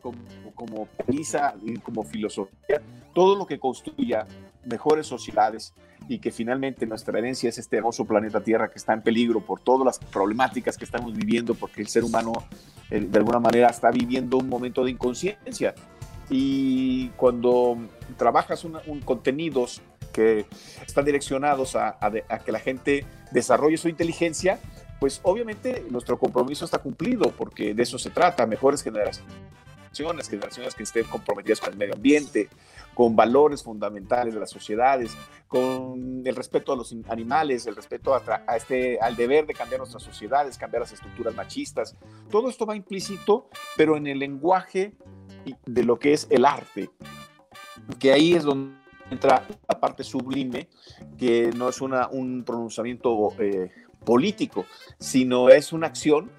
[0.00, 0.18] como,
[0.54, 2.80] como premisa y como filosofía,
[3.14, 4.26] todo lo que construya
[4.64, 5.74] mejores sociedades
[6.08, 9.60] y que finalmente nuestra herencia es este hermoso planeta Tierra que está en peligro por
[9.60, 12.32] todas las problemáticas que estamos viviendo, porque el ser humano
[12.90, 15.74] eh, de alguna manera está viviendo un momento de inconsciencia.
[16.28, 17.76] Y cuando
[18.16, 19.82] trabajas un, contenidos
[20.12, 20.46] que
[20.84, 21.98] están direccionados a,
[22.44, 24.58] que la gente desarrolle su inteligencia,
[25.00, 29.32] pues obviamente nuestro compromiso está cumplido, porque de eso se trata, mejores generaciones,
[29.92, 32.48] generaciones que estén comprometidas con el medio ambiente,
[32.94, 35.16] con valores fundamentales de las sociedades,
[35.48, 40.02] con el respeto a los animales, el respeto a, este, al deber de cambiar nuestras
[40.02, 41.96] sociedades, cambiar las estructuras machistas.
[42.30, 44.94] Todo esto va implícito, pero en el lenguaje
[45.66, 46.90] de lo que es el arte,
[47.98, 48.78] que ahí es donde
[49.10, 50.68] entra la parte sublime,
[51.18, 53.72] que no es una, un pronunciamiento eh,
[54.04, 54.66] político,
[54.98, 56.30] sino es una acción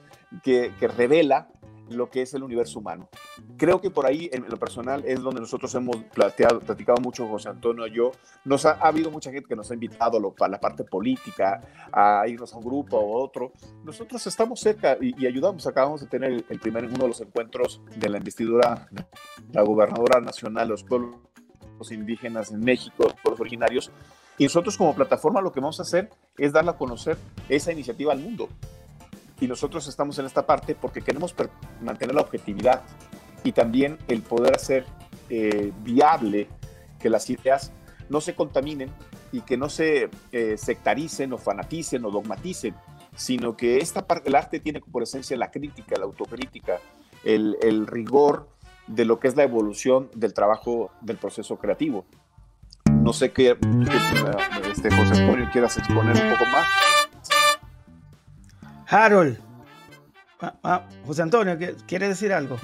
[0.44, 1.50] que, que revela
[1.94, 3.10] lo que es el universo humano.
[3.58, 7.50] Creo que por ahí, en lo personal, es donde nosotros hemos platicado, platicado mucho, José
[7.50, 8.12] Antonio y yo.
[8.46, 12.54] Nos ha, habido mucha gente que nos ha invitado a, la parte política, a irnos
[12.54, 13.52] a un grupo o otro.
[13.84, 15.66] Nosotros estamos cerca y, ayudamos.
[15.68, 18.90] Acabamos de tener el, primer, uno de los encuentros de la investidura,
[19.52, 21.16] la gobernadora nacional de los pueblos
[21.92, 23.92] indígenas en México, los pueblos originarios.
[24.38, 27.18] Y nosotros como plataforma lo que vamos a hacer es darle a conocer
[27.50, 28.50] esa iniciativa al mundo
[29.42, 31.36] y nosotros estamos en esta parte porque queremos
[31.82, 32.84] mantener la objetividad
[33.44, 34.86] y también el poder hacer
[35.30, 36.48] eh, viable
[37.00, 37.74] que las ideas
[38.08, 38.92] no se contaminen
[39.32, 42.76] y que no se eh, sectaricen o fanaticen o dogmaticen,
[43.16, 46.80] sino que esta parte, el arte tiene por esencia la crítica, la autocrítica,
[47.24, 48.48] el, el rigor
[48.86, 52.06] de lo que es la evolución del trabajo del proceso creativo.
[52.86, 53.58] No sé qué,
[54.72, 56.68] este, José Antonio quieras exponer un poco más.
[58.92, 59.38] Harold.
[60.42, 62.58] Ah, ah, José Antonio, ¿quiere decir algo?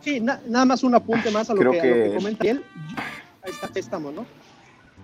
[0.00, 2.64] Sí, nada más un apunte más a lo, que, comenta él.
[3.42, 4.26] Ahí, estamos, ¿no?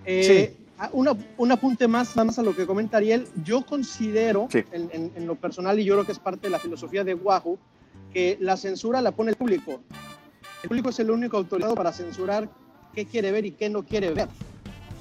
[0.03, 0.65] Eh, sí.
[0.77, 3.27] Ah, un apunte más, nada más a lo que comenta Ariel.
[3.43, 7.13] Yo considero, en, lo personal, y yo creo que es parte de la filosofía de
[7.13, 7.57] Wahoo,
[8.11, 9.81] que la censura la pone el público.
[10.63, 12.49] El público es el único autorizado para censurar
[12.93, 14.27] qué quiere ver y qué no quiere ver.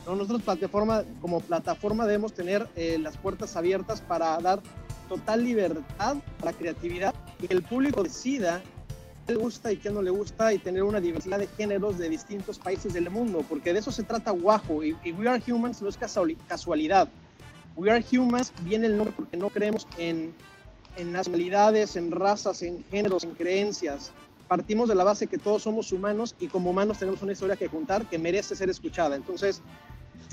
[0.07, 4.63] Nosotros plataforma, como plataforma debemos tener eh, las puertas abiertas para dar
[5.09, 8.63] total libertad para creatividad y que el público decida
[9.27, 12.09] qué le gusta y qué no le gusta y tener una diversidad de géneros de
[12.09, 15.89] distintos países del mundo, porque de eso se trata Guajo y, We Are Humans no
[15.89, 15.99] es
[16.49, 17.09] casualidad.
[17.77, 20.35] We Are Humans viene el nombre porque no creemos en,
[20.97, 24.13] en nacionalidades, en razas, en géneros, en creencias.
[24.49, 27.69] Partimos de la base que todos somos humanos y como humanos tenemos una historia que
[27.69, 29.15] contar que merece ser escuchada.
[29.15, 29.63] Entonces,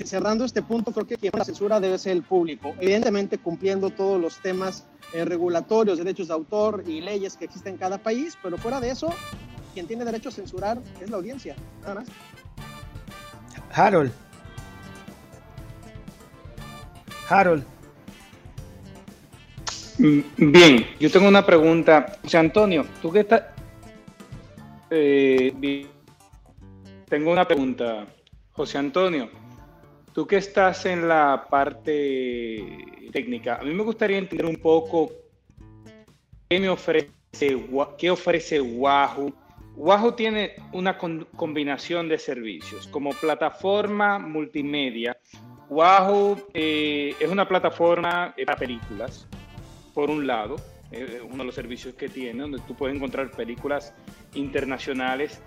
[0.04, 4.20] cerrando este punto, creo que quien la censura debe ser el público, evidentemente cumpliendo todos
[4.20, 8.58] los temas eh, regulatorios, derechos de autor y leyes que existen en cada país, pero
[8.58, 9.08] fuera de eso,
[9.72, 12.08] quien tiene derecho a censurar es la audiencia, nada más.
[13.72, 14.12] Harold.
[17.28, 17.64] Harold.
[19.98, 20.20] Mm,
[20.52, 22.18] bien, yo tengo una pregunta.
[22.22, 23.42] José Antonio, tú qué estás...
[24.90, 25.88] Eh,
[27.08, 28.06] tengo una pregunta.
[28.52, 29.28] José Antonio,
[30.16, 35.12] Tú que estás en la parte técnica, a mí me gustaría entender un poco
[36.48, 37.10] qué me ofrece,
[37.98, 39.30] qué ofrece Wahoo.
[39.76, 45.18] Wahoo tiene una combinación de servicios como plataforma multimedia.
[45.68, 49.28] Wahoo eh, es una plataforma para películas,
[49.92, 50.56] por un lado,
[51.28, 53.92] uno de los servicios que tiene, donde tú puedes encontrar películas
[54.32, 55.42] internacionales.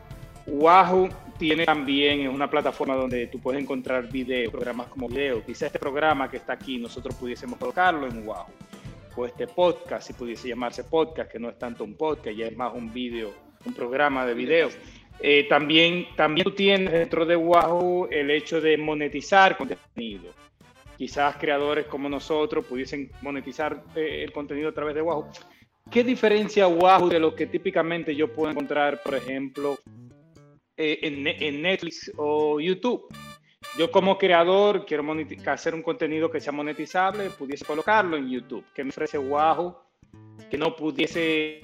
[0.51, 5.43] Wahoo tiene también una plataforma donde tú puedes encontrar videos, programas como video.
[5.45, 8.53] Quizá este programa que está aquí nosotros pudiésemos colocarlo en Wahoo.
[9.15, 12.55] O este podcast, si pudiese llamarse podcast, que no es tanto un podcast, ya es
[12.55, 13.33] más un video,
[13.65, 14.69] un programa de video.
[15.19, 20.31] Eh, también, también tú tienes dentro de Wahoo el hecho de monetizar contenido.
[20.97, 25.27] Quizás creadores como nosotros pudiesen monetizar eh, el contenido a través de Wahoo.
[25.91, 29.79] ¿Qué diferencia Wahoo de lo que típicamente yo puedo encontrar, por ejemplo,
[30.79, 33.07] eh, en, Netflix o YouTube?
[33.77, 35.05] Yo como creador quiero
[35.45, 38.65] hacer un contenido que sea monetizable, pudiese colocarlo en YouTube.
[38.73, 39.77] ¿Qué me ofrece Wahoo
[40.49, 41.61] que no pudiese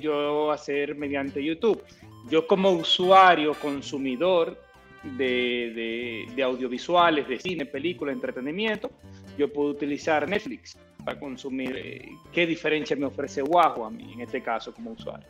[0.00, 1.82] yo hacer mediante YouTube?
[2.28, 4.60] yo como usuario, consumidor
[5.02, 8.90] de, audiovisuales, de cine, película, entretenimiento,
[9.36, 11.76] yo puedo utilizar Netflix para consumir.
[11.76, 15.26] Eh, ¿Qué diferencia me ofrece Wahoo a mí, en este caso, como usuario?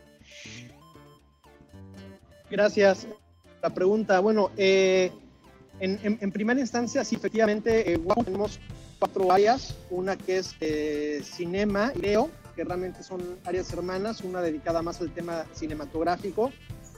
[2.51, 3.07] Gracias.
[3.63, 5.11] La pregunta, bueno, eh,
[5.81, 8.59] en, primera instancia, sí, efectivamente, eh, Wahoo tenemos
[8.99, 9.77] cuatro áreas.
[9.91, 10.55] Una que es
[11.25, 16.53] cinema y video, que realmente son áreas hermanas, una dedicada más al tema cinematográfico,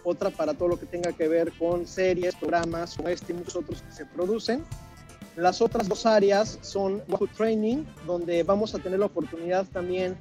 [0.04, 3.56] otra para todo lo que tenga que ver con series, programas o este y muchos
[3.56, 4.64] otros que se producen.
[5.36, 10.16] Las otras dos áreas son Wahoo Training, donde vamos a tener la oportunidad también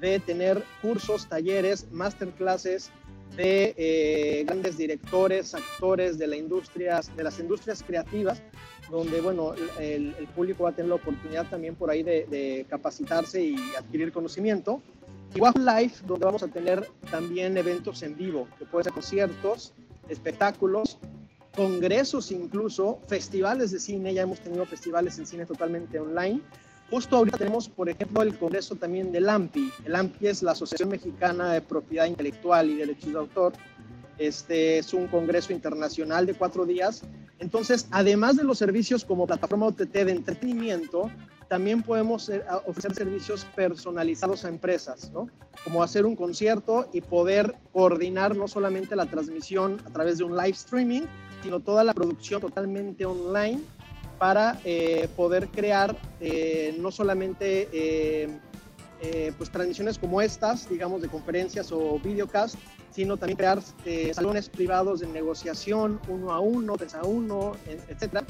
[0.00, 2.90] de tener cursos, talleres, masterclasses
[3.36, 8.42] de eh, grandes directores, actores de, la industria, de las industrias creativas,
[8.90, 13.42] donde bueno, el, público va a tener la oportunidad también por ahí de, de capacitarse
[13.42, 14.82] y adquirir conocimiento.
[15.34, 19.72] Igual Live, donde vamos a tener también eventos en vivo, que pueden ser conciertos,
[20.08, 20.98] espectáculos,
[21.54, 26.40] congresos incluso, festivales de cine, ya hemos tenido festivales en cine totalmente online.
[26.92, 29.72] Justo ahorita tenemos, por ejemplo, el congreso también del AMPI.
[29.86, 33.54] El AMPI es la Asociación Mexicana de Propiedad Intelectual y Derechos de Autor.
[34.18, 37.00] Este es un congreso internacional de cuatro días.
[37.38, 41.10] Entonces, además de los servicios como plataforma OTT de entretenimiento,
[41.48, 45.30] también podemos eh, ofrecer servicios personalizados a empresas, ¿no?
[45.64, 50.36] Como hacer un concierto y poder coordinar no solamente la transmisión a través de un
[50.36, 51.04] live streaming,
[51.42, 53.62] sino toda la producción totalmente online
[54.22, 58.38] para eh, poder crear eh, no solamente
[59.36, 62.54] pues transmisiones como estas, digamos, de conferencias o videocast,
[62.92, 63.58] sino también crear
[64.12, 68.24] salones privados de negociación uno a uno, tres a uno, etcétera,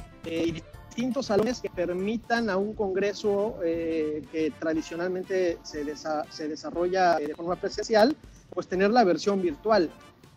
[0.93, 5.84] distintos salones que permitan a un congreso eh, que tradicionalmente se,
[6.30, 8.14] se desarrolla eh, de forma presencial,
[8.51, 9.90] pues tener la versión virtual.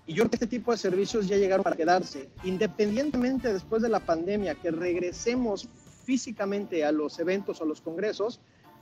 [0.07, 2.29] Y yo creo que este tipo de servicios ya llegaron para quedarse.
[2.43, 5.67] Independientemente después de la pandemia que regresemos
[6.03, 8.39] físicamente a los eventos o los congresos,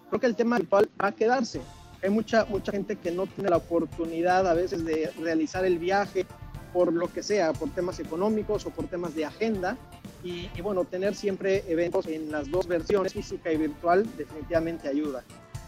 [0.09, 1.61] creo que el tema virtual va a quedarse.
[2.01, 6.25] Hay mucha, mucha gente que no tiene la oportunidad a veces de realizar el viaje
[6.73, 9.77] por lo que sea, por temas económicos o por temas de agenda,
[10.23, 15.23] y, bueno, tener siempre eventos en las dos versiones, física y virtual, definitivamente ayuda.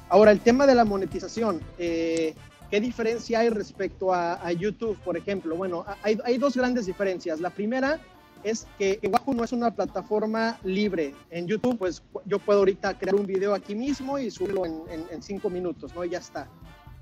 [0.08, 2.34] Ahora, el tema de la monetización, eh,
[2.76, 5.56] ¿qué diferencia hay respecto a, YouTube, por ejemplo?
[5.56, 7.40] Bueno, hay, hay, dos grandes diferencias.
[7.40, 8.02] La primera
[8.44, 11.16] es que Wahoo no es una plataforma libre.
[11.30, 15.06] En YouTube, pues yo puedo ahorita crear un video aquí mismo y subirlo en, en,
[15.10, 16.04] en cinco minutos, ¿no?
[16.04, 16.50] Y ya está.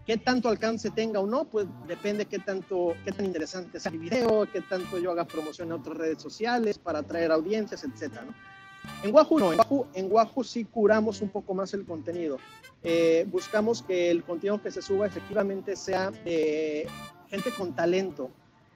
[0.06, 1.46] ¿Qué tanto alcance tenga o no?
[1.46, 5.70] Pues depende qué tanto, qué tan interesante sea el video, qué tanto yo haga promoción
[5.70, 8.28] en otras redes sociales para atraer audiencias, etcétera.
[9.02, 9.54] En Wahoo no,
[9.94, 12.38] en Wahoo, sí curamos un poco más el contenido.
[12.84, 16.88] Eh, buscamos que el contenido que se suba efectivamente sea de
[17.30, 18.30] gente con talento.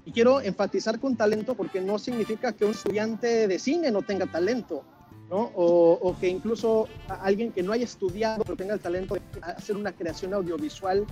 [0.05, 4.25] Y quiero enfatizar con talento porque no significa que un estudiante de cine no tenga
[4.25, 4.83] talento.
[5.29, 5.51] ¿no?
[5.55, 9.75] O, o, que incluso alguien que no haya estudiado pero tenga el talento de hacer
[9.75, 11.05] una creación audiovisual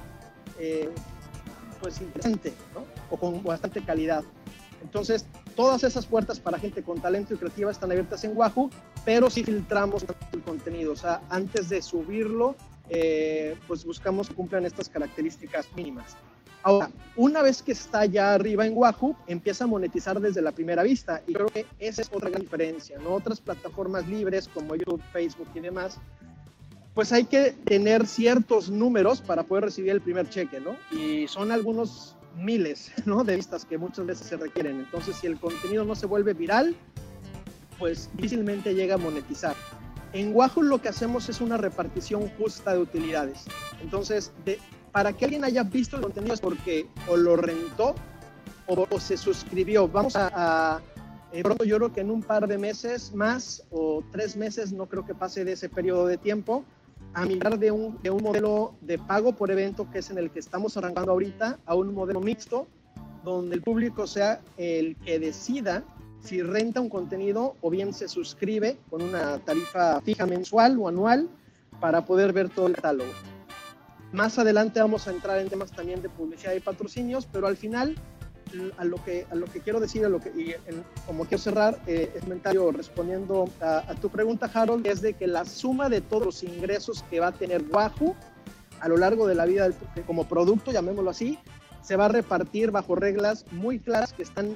[0.58, 0.90] eh,
[1.82, 2.86] pues interesante ¿no?
[3.10, 4.24] o con bastante calidad.
[4.82, 5.26] Entonces,
[5.56, 8.70] todas esas puertas para gente con talento y creativa están abiertas en Wahoo,
[9.04, 10.94] pero sí filtramos el contenido.
[10.94, 12.56] O sea, antes de subirlo,
[12.90, 16.16] eh, pues buscamos que cumplan estas características mínimas.
[16.64, 20.82] Ahora, una vez que está ya arriba en Wahoo, empieza a monetizar desde la primera
[20.82, 21.22] vista.
[21.28, 23.14] Y creo que esa es otra gran diferencia, ¿no?
[23.14, 26.00] Otras plataformas libres como YouTube, Facebook y demás,
[26.96, 30.76] pues hay que tener ciertos números para poder recibir el primer cheque, ¿no?
[30.92, 33.24] Y son algunos miles, ¿no?
[33.24, 34.80] De vistas que muchas veces se requieren.
[34.80, 36.76] Entonces, si el contenido no se vuelve viral,
[37.78, 39.56] pues difícilmente llega a monetizar.
[40.16, 43.44] En Wahoo lo que hacemos es una repartición justa de utilidades.
[43.82, 44.60] Entonces, de,
[44.94, 47.96] para que alguien haya visto el contenido es porque o lo rentó
[48.66, 49.90] o, se suscribió.
[49.90, 50.82] Vamos a,
[51.34, 54.88] Eh, pronto yo creo que en un par de meses más o tres meses, no
[54.88, 56.64] creo que pase de ese periodo de tiempo,
[57.14, 60.32] a migrar de un, de un modelo de pago por evento, que es en el
[60.32, 62.68] que estamos arrancando ahorita, a un modelo mixto,
[63.26, 65.84] donde el público sea el que decida
[66.26, 71.30] si renta un contenido o bien se suscribe con una tarifa fija mensual o anual
[71.80, 73.12] para poder ver todo el catálogo.
[74.12, 77.96] Más adelante vamos a entrar en temas también de publicidad y patrocinios, pero al final
[78.78, 80.56] a lo que, a lo que quiero decir, a lo que, y
[81.06, 85.46] como quiero cerrar eh, el comentario respondiendo a, tu pregunta, Harold, es de que la
[85.46, 88.16] suma de todos los ingresos que va a tener Wahoo
[88.80, 89.70] a lo largo de la vida
[90.06, 91.38] como producto, llamémoslo así,
[91.82, 94.56] se va a repartir bajo reglas muy claras que están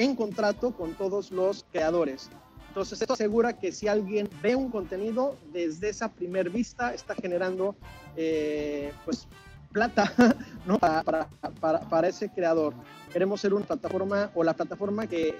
[0.00, 2.30] en contrato con todos los creadores.
[2.68, 7.74] Entonces, esto asegura que si alguien ve un contenido, desde esa primer vista está generando
[8.16, 9.28] eh, pues
[9.72, 10.12] plata
[10.66, 10.78] ¿no?
[10.78, 11.28] para,
[11.60, 12.74] para, ese creador.
[13.12, 15.34] Queremos ser una plataforma o la plataforma que,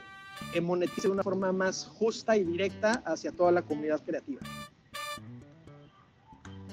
[0.61, 4.41] monetice de una forma más justa y directa hacia toda la comunidad creativa.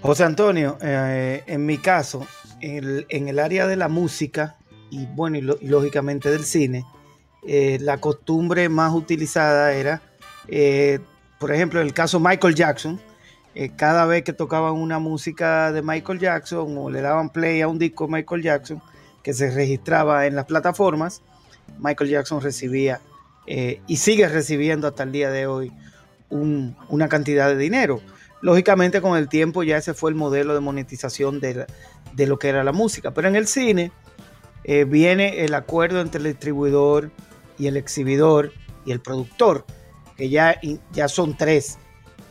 [0.02, 2.26] José Antonio, eh, en mi caso,
[2.60, 4.58] en el área de la música
[4.90, 6.86] y bueno, y, lógicamente del cine,
[7.46, 10.02] eh, la costumbre más utilizada era,
[10.48, 11.00] eh,
[11.40, 13.00] por ejemplo, el caso Michael Jackson,
[13.54, 17.68] eh, cada vez que tocaban una música de Michael Jackson o le daban play a
[17.68, 18.82] un disco de Michael Jackson
[19.24, 21.22] que se registraba en las plataformas,
[21.80, 23.02] Michael Jackson recibía
[23.46, 25.72] y sigue recibiendo hasta el día de hoy
[26.30, 28.02] una cantidad de dinero.
[28.42, 31.66] Lógicamente con el tiempo ya ese fue el modelo de monetización de,
[32.26, 33.92] lo que era la música, pero en el cine
[34.88, 37.12] viene el acuerdo entre el distribuidor
[37.58, 38.54] y el exhibidor
[38.86, 39.66] y el productor,
[40.16, 40.60] que ya,
[40.92, 41.78] ya son tres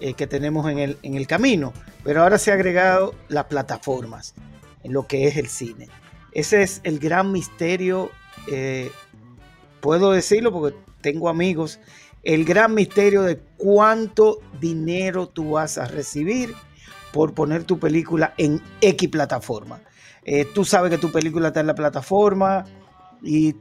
[0.01, 1.72] eh, que tenemos en el, en el camino,
[2.05, 4.35] pero ahora se ha agregado las plataformas
[4.83, 5.89] en lo que es el cine.
[6.33, 8.11] Ese es el gran misterio,
[8.51, 8.91] eh,
[9.81, 11.81] puedo decirlo porque tengo amigos,
[12.22, 16.55] el gran misterio de cuánto dinero tú vas a recibir
[17.12, 19.81] por poner tu película en X plataforma.
[20.24, 22.64] Eh, tú sabes que tu película está en la plataforma,
[23.23, 23.55] y,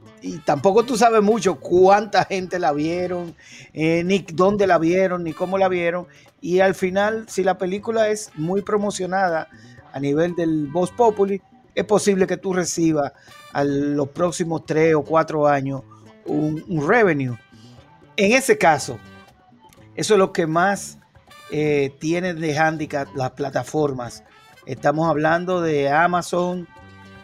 [0.44, 3.34] tampoco tú sabes mucho cuánta gente la vieron,
[3.72, 6.06] eh, ni dónde la vieron, ni cómo la vieron.
[6.40, 9.48] Y al final, si la película es muy promocionada
[9.92, 11.40] a nivel del Voz Populi,
[11.74, 13.12] es posible que tú recibas
[13.52, 15.82] a los próximos tres o cuatro años
[16.24, 17.36] un, revenue.
[18.16, 18.98] En ese caso,
[19.94, 20.98] eso es lo que más
[21.50, 24.24] eh, tiene de handicap las plataformas.
[24.64, 26.66] Estamos hablando de Amazon,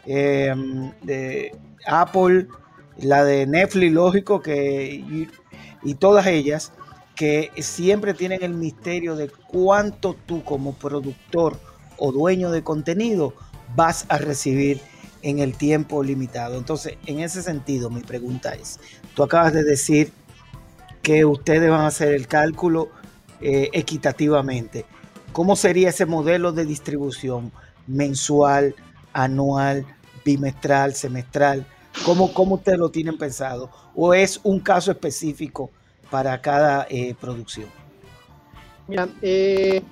[0.06, 0.54] eh,
[1.02, 1.56] de
[1.86, 2.48] Apple,
[2.98, 5.28] la de Netflix, lógico, que,
[5.82, 6.72] y, todas ellas,
[7.16, 11.58] que siempre tienen el misterio de cuánto tú como productor
[11.98, 13.34] o dueño de contenido
[13.76, 14.80] vas a recibir
[15.22, 16.56] en el tiempo limitado.
[16.56, 18.80] Entonces, en ese sentido, mi pregunta es,
[19.14, 20.12] tú acabas de decir
[21.02, 22.90] que ustedes van a hacer el cálculo
[23.40, 24.84] eh, equitativamente.
[25.32, 27.52] ¿Cómo sería ese modelo de distribución
[27.86, 28.74] mensual,
[29.12, 29.86] anual,
[30.24, 31.66] bimestral, semestral?
[32.04, 33.70] ¿Cómo, ¿Cómo ustedes lo tienen pensado?
[33.94, 35.70] ¿O es un caso específico
[36.10, 37.68] para cada eh, producción?
[38.88, 39.82] Mira, eh,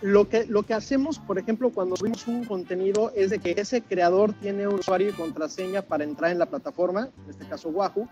[0.00, 3.82] lo, que, lo que hacemos, por ejemplo, cuando subimos un contenido es de que ese
[3.82, 8.08] creador tiene un usuario y contraseña para entrar en la plataforma, en este caso Wahoo,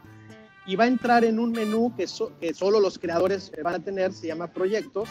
[0.66, 2.06] y va a entrar en un menú que,
[2.40, 5.08] que solo los creadores van a tener, se llama proyectos,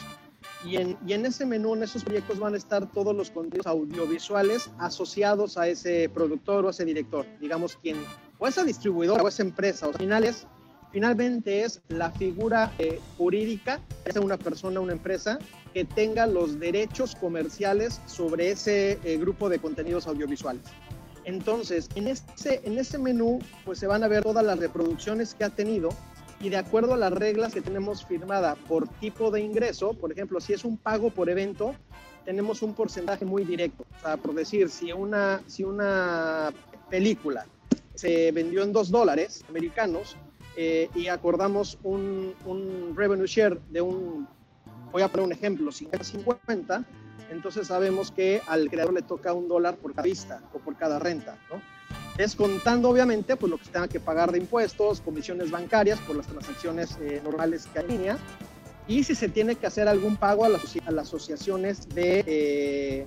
[0.64, 3.68] y en, y en, ese menú, en esos proyectos van a estar todos los contenidos
[3.68, 7.98] audiovisuales asociados a ese productor o a ese director, digamos quien,
[8.38, 9.88] o esa distribuidora o esa empresa.
[9.88, 10.48] O finales,
[10.92, 15.40] finalmente es la figura eh, jurídica, es una persona, una empresa,
[15.74, 20.64] que tenga los derechos comerciales sobre ese eh, grupo de contenidos audiovisuales.
[21.26, 25.44] Entonces, en ese, en ese menú, pues se van a ver todas las reproducciones que
[25.44, 25.90] ha tenido
[26.42, 30.40] y de acuerdo a las reglas que tenemos firmada por tipo de ingreso, por ejemplo,
[30.40, 31.76] si es un pago por evento,
[32.24, 33.86] tenemos un porcentaje muy directo.
[33.98, 36.52] O sea, por decir, si una, si una
[36.90, 37.46] película
[37.96, 40.16] se vendió en dos dólares americanos
[40.56, 44.28] eh, y acordamos un, un, revenue share de un,
[44.92, 46.86] voy a poner un ejemplo, 50-50,
[47.32, 51.00] entonces sabemos que al creador le toca un dólar por cada vista o por cada
[51.00, 51.62] renta, ¿no?
[52.20, 56.28] Descontando obviamente pues lo que se tenga que pagar de impuestos, comisiones bancarias por las
[56.28, 58.18] transacciones eh, normales que hay en línea
[58.90, 63.06] y si se tiene que hacer algún pago a las, a las asociaciones de, eh,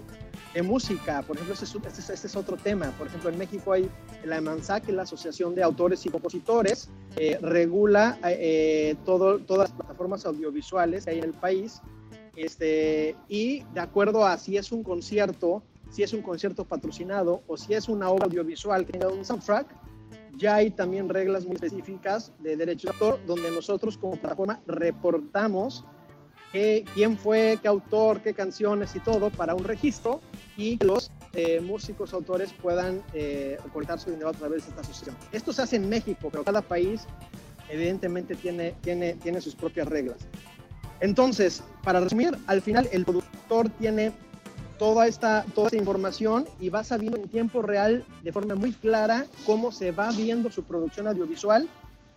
[0.55, 2.91] de, música, por ejemplo, ese es, este, es otro tema.
[2.97, 3.91] Por ejemplo, en México hay
[4.25, 8.17] la EMANSAC, que es la Asociación de Autores y Compositores, eh, regula
[9.05, 11.83] todo, todas las plataformas audiovisuales que hay en el país
[12.37, 17.57] este, y de acuerdo a si es un concierto si es un concierto patrocinado o
[17.57, 19.67] si es una obra audiovisual que tenga un soundtrack,
[20.37, 25.85] ya hay también reglas muy específicas de derecho de autor donde nosotros como plataforma reportamos
[26.95, 30.21] quién fue, qué autor, qué canciones y todo para un registro
[30.57, 33.59] y los eh, músicos, autores puedan eh,
[33.97, 35.17] su dinero a través de esta asociación.
[35.33, 37.07] Esto se hace en México, pero cada país
[37.71, 40.19] evidentemente tiene, tiene, tiene sus propias reglas.
[41.01, 44.13] Entonces, para resumir, al final el productor tiene
[44.79, 49.27] toda esta, toda esta información y va sabiendo en tiempo real, de forma muy clara,
[49.47, 51.69] cómo se va viendo su producción audiovisual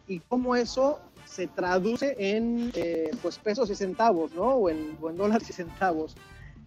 [0.07, 4.55] y cómo eso se traduce en eh, pues pesos y centavos, ¿no?
[4.55, 6.15] O en, dólares y centavos.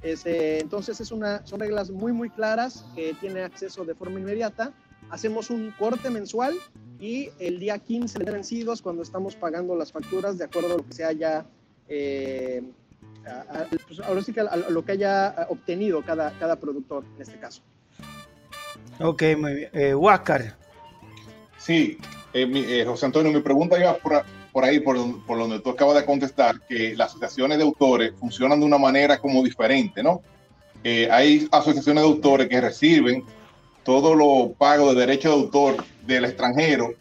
[0.03, 4.73] Este, entonces es una, son reglas muy, muy claras que tiene acceso de forma inmediata.
[5.11, 6.55] Hacemos un corte mensual
[7.01, 10.87] y el día 15 de vencidos cuando estamos pagando las facturas de acuerdo a lo
[10.87, 11.47] que se haya,
[11.89, 12.63] eh,
[13.87, 17.63] pues ahora sí que a, lo que haya obtenido cada, cada productor en este caso.
[19.01, 19.71] Ok, muy bien.
[19.73, 20.57] Eh, Huáscar.
[21.59, 21.99] Sí,
[22.33, 26.05] eh, José Antonio, mi pregunta iba por, por ahí, por, por, donde tú acabas de
[26.05, 30.23] contestar, que las asociaciones de autores funcionan de una manera como diferente, ¿no?
[30.85, 33.25] Eh, hay asociaciones de autores que reciben
[33.85, 36.95] todo lo pago de derecho de autor del extranjero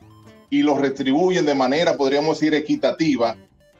[0.49, 3.35] y los retribuyen de manera, podríamos decir, equitativa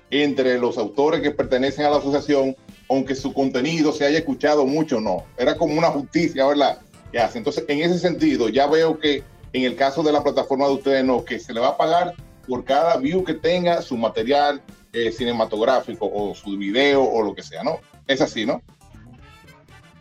[0.10, 2.56] entre los autores que pertenecen a la asociación,
[2.90, 5.26] aunque su contenido se haya escuchado mucho no.
[5.38, 6.80] Era como una justicia, ¿verdad?
[7.12, 7.38] Que hace.
[7.38, 11.04] Entonces, en ese sentido, ya veo que en el caso de la plataforma de ustedes,
[11.04, 12.14] no, que se le va a pagar
[12.48, 14.62] por cada view que tenga su material
[14.94, 17.80] eh, cinematográfico o su video o lo que sea, ¿no?
[18.08, 18.62] Es así, ¿no?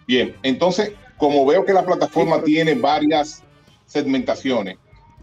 [0.07, 3.43] Bien, entonces, como veo que la plataforma tiene varias
[3.87, 4.79] segmentaciones,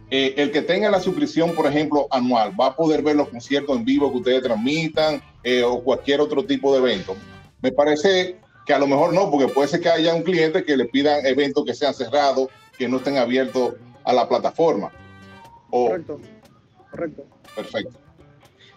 [0.09, 3.75] eh, el que tenga la suscripción, por ejemplo, anual, va a poder ver los conciertos
[3.77, 7.15] en vivo que ustedes transmitan eh, o cualquier otro tipo de evento.
[7.61, 10.77] Me parece que a lo mejor no, porque puede ser que haya un cliente que
[10.77, 13.73] le pidan eventos que sean cerrados, que no estén abiertos
[14.03, 14.91] a la plataforma.
[15.69, 16.19] Correcto
[16.93, 17.25] correcto.
[17.55, 17.99] Perfecto.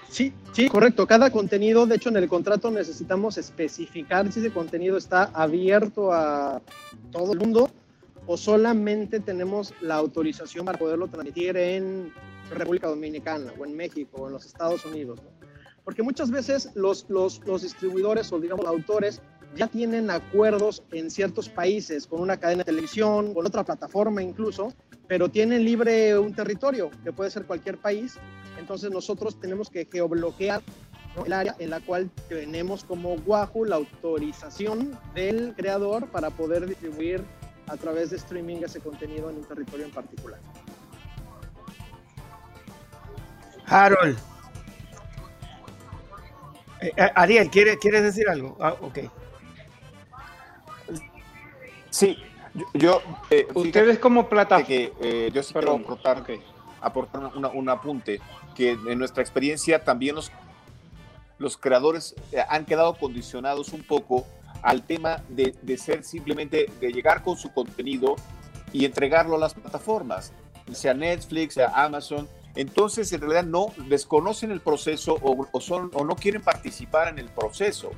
[0.08, 1.06] Sí, sí, correcto.
[1.06, 6.62] Cada contenido, de hecho, en el contrato necesitamos especificar si ese contenido está abierto a
[7.12, 7.70] todo el mundo
[8.26, 12.12] o solamente tenemos la autorización para poderlo transmitir en
[12.50, 15.20] República Dominicana o en México o en los Estados Unidos.
[15.84, 19.22] Porque muchas veces los, los, los distribuidores o, digamos, autores
[19.54, 24.72] ya tienen acuerdos en ciertos países con una cadena de televisión, con otra plataforma incluso,
[25.06, 28.18] pero tienen libre un territorio, que puede ser cualquier país.
[28.58, 30.62] Entonces nosotros tenemos que geobloquear
[31.24, 37.24] el área en la cual tenemos como Wahoo la autorización del creador para poder distribuir
[37.68, 40.40] a través de streaming ese contenido en un territorio en particular.
[43.66, 44.18] Harold.
[46.80, 48.56] Eh, eh, Ariel, ¿quieres, ¿quieres decir algo?
[48.60, 48.98] Ah, ok.
[51.90, 52.18] Sí,
[52.74, 54.66] yo, eh, ustedes como plataforma.
[54.66, 56.24] Que, eh, yo sí quiero aportar,
[56.80, 58.20] aportar un apunte
[58.54, 60.30] que en nuestra experiencia también los,
[61.38, 62.14] los creadores
[62.48, 64.26] han quedado condicionados un poco
[64.62, 68.16] al tema de, de, ser simplemente de llegar con su contenido
[68.72, 70.32] y entregarlo a las plataformas,
[70.72, 72.28] sea Netflix, sea Amazon.
[72.54, 77.18] Entonces, en realidad no desconocen el proceso o, o, son, o no quieren participar en
[77.18, 77.90] el proceso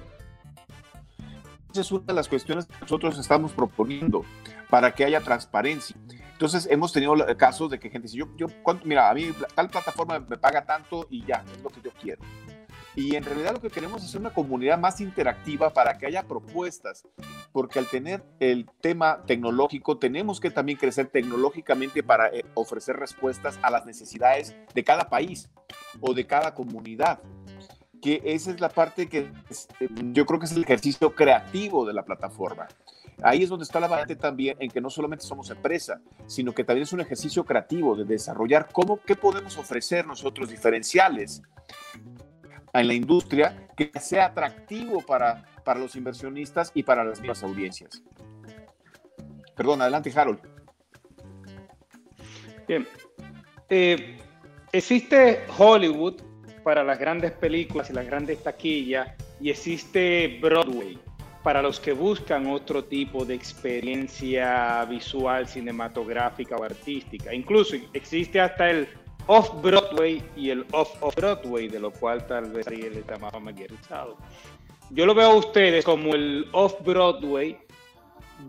[1.81, 4.25] es una de las cuestiones que nosotros estamos proponiendo
[4.71, 5.97] para que haya transparencia.
[6.33, 8.47] Entonces hemos tenido casos de que gente dice, yo, yo
[8.85, 12.23] mira, a mí tal plataforma me paga tanto y ya, es lo que yo quiero.
[12.95, 17.07] Y en realidad lo que queremos es una comunidad más interactiva para que haya propuestas,
[17.53, 23.59] porque al tener el tema tecnológico tenemos que también crecer tecnológicamente para eh, ofrecer respuestas
[23.63, 25.49] a las necesidades de cada país
[26.01, 27.21] o de cada comunidad
[28.01, 29.31] que esa es la parte que
[29.81, 32.69] eh, yo creo que es el ejercicio creativo de la plataforma.
[33.23, 36.63] Ahí es donde está la variante también en que no solamente somos empresa, sino que
[36.63, 41.43] también es un ejercicio creativo de desarrollar cómo, qué podemos ofrecer nosotros diferenciales
[42.73, 48.03] en la industria que sea atractivo para, para los inversionistas y para las audiencias.
[49.57, 50.41] Perdón, adelante, Harold.
[52.67, 52.87] Bien.
[53.69, 54.19] Eh,
[54.73, 56.23] existe Hollywood
[56.63, 59.09] para las grandes películas y las grandes taquillas
[59.41, 60.99] y existe Broadway
[61.43, 67.33] para los que buscan otro tipo de experiencia visual, cinematográfica o artística.
[67.33, 68.89] Incluso existe hasta el
[69.29, 74.17] off-Broadway y el off-off-Broadway, de lo cual tal vez ahí le llamaba familiarizado.
[74.91, 77.59] Yo lo veo a ustedes como el off-Broadway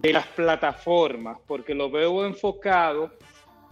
[0.02, 3.12] de las plataformas, porque lo veo enfocado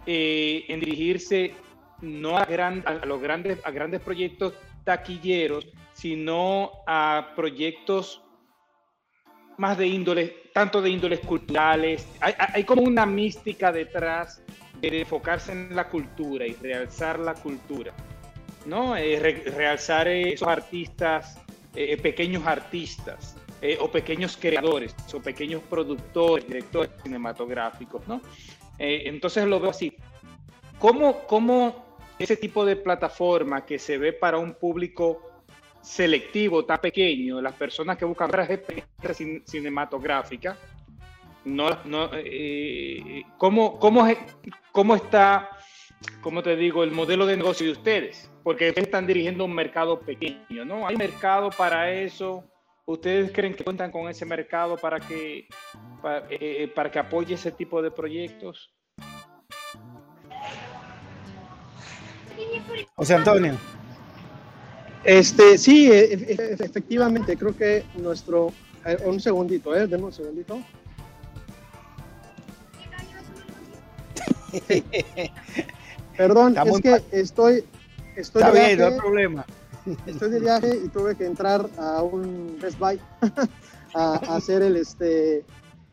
[0.06, 1.54] eh, en dirigirse
[2.02, 4.54] no a, a, los grandes, a grandes proyectos
[4.84, 8.22] taquilleros, sino a proyectos
[9.58, 12.08] más de índole, tanto de índoles culturales.
[12.20, 14.44] Hay, hay, como una mística detrás
[14.82, 17.94] de enfocarse en la cultura y realzar la cultura,
[18.66, 18.96] ¿no?
[18.96, 19.20] Eh,
[19.56, 21.40] realzar esos artistas,
[21.76, 23.36] eh, pequeños artistas,
[23.80, 28.22] o pequeños creadores, o pequeños productores, directores cinematográficos, ¿no?
[28.78, 29.98] entonces lo veo así.
[30.78, 31.88] ¿Cómo, ¿Cómo
[32.20, 35.28] ese tipo de plataforma que se ve para un público
[35.82, 40.58] selectivo, tan pequeño, las personas que buscan experiencia cinematográfica,
[41.48, 44.06] no, no, eh, ¿cómo, cómo,
[44.74, 45.50] ¿cómo está,
[46.22, 48.30] cómo te digo, el modelo de negocio de ustedes?
[48.44, 50.86] Porque ustedes están dirigiendo un mercado pequeño, ¿no?
[50.86, 52.44] ¿Hay mercado para eso?
[52.86, 55.48] ¿Ustedes creen que cuentan con ese mercado para que,
[56.02, 58.74] para, eh, para que apoye ese tipo de proyectos?
[62.96, 63.58] José Antonio.
[65.04, 68.52] Este, sí, e, e, e, efectivamente, creo que nuestro.
[69.06, 69.86] Un segundito, ¿eh?
[69.86, 70.62] Deme un segundito.
[76.18, 77.64] Perdón, es que estoy,
[78.16, 79.46] estoy de viaje, no hay problema.
[80.06, 83.00] Estoy de viaje y tuve que entrar a un Best Buy
[83.94, 85.46] a, hacer el, este,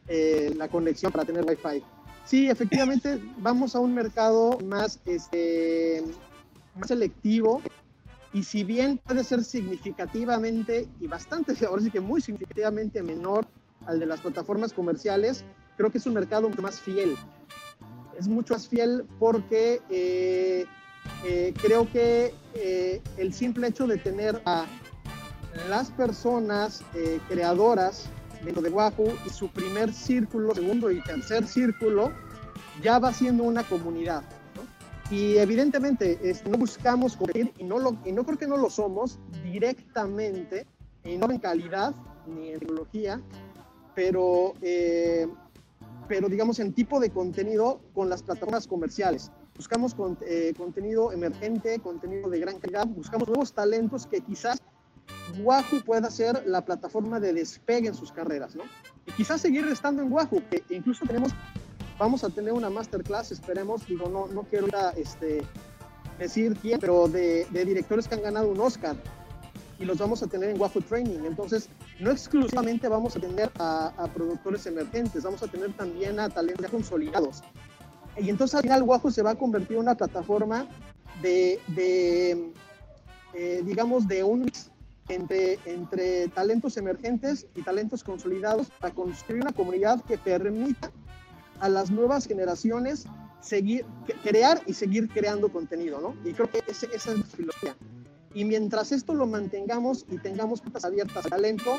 [0.09, 1.83] eh, la conexión para tener Wi-Fi.
[2.25, 6.03] Sí, efectivamente, vamos a un mercado más, este,
[6.75, 7.63] más selectivo
[8.33, 13.47] y si bien puede ser significativamente y bastante, ahora sí que muy significativamente menor
[13.87, 15.45] al de las plataformas comerciales,
[15.77, 17.17] creo que es un mercado más fiel.
[18.19, 20.67] Es mucho más fiel porque eh,
[21.25, 24.67] eh, creo que eh, el simple hecho de tener a
[25.69, 26.83] las personas
[27.29, 28.07] creadoras
[28.45, 32.13] dentro de Wahoo y su primer círculo, segundo y tercer círculo,
[32.83, 34.25] ya va siendo una comunidad.
[35.11, 36.19] Y evidentemente
[36.51, 40.67] no buscamos competir, y no, lo, no creo que no lo somos directamente,
[41.05, 41.95] y no en calidad
[42.27, 43.21] ni en tecnología,
[43.95, 44.55] pero,
[46.09, 49.31] pero digamos en tipo de contenido con las plataformas comerciales.
[49.57, 49.95] Buscamos
[50.27, 54.61] eh, contenido emergente, contenido de gran calidad, buscamos nuevos talentos que quizás
[55.43, 58.65] Wahoo pueda ser la plataforma de despegue en sus carreras, ¿no?
[59.07, 61.33] Y quizás seguir estando en Wahoo, que incluso tenemos
[61.99, 65.43] vamos a tener una masterclass, esperemos, digo, no, no quiero este,
[66.19, 68.97] decir quién, pero de, directores que han ganado un Oscar
[69.79, 71.21] y los vamos a tener en Wahoo Training.
[71.25, 71.69] Entonces,
[72.01, 77.43] no exclusivamente vamos a tener a, productores emergentes, vamos a tener también a talentos consolidados.
[78.17, 80.69] Y entonces al final Wahoo se va a convertir en una plataforma
[81.21, 82.53] de, de
[83.35, 84.51] eh, digamos, de un
[85.09, 90.91] entre, entre talentos emergentes y talentos consolidados para construir una comunidad que permita
[91.61, 93.07] a las nuevas generaciones
[93.41, 93.85] seguir,
[94.23, 96.15] crear y seguir creando contenido, ¿no?
[96.29, 97.77] Y creo que esa es la filosofía.
[98.35, 101.79] Y mientras esto lo mantengamos y tengamos puertas abiertas al talento,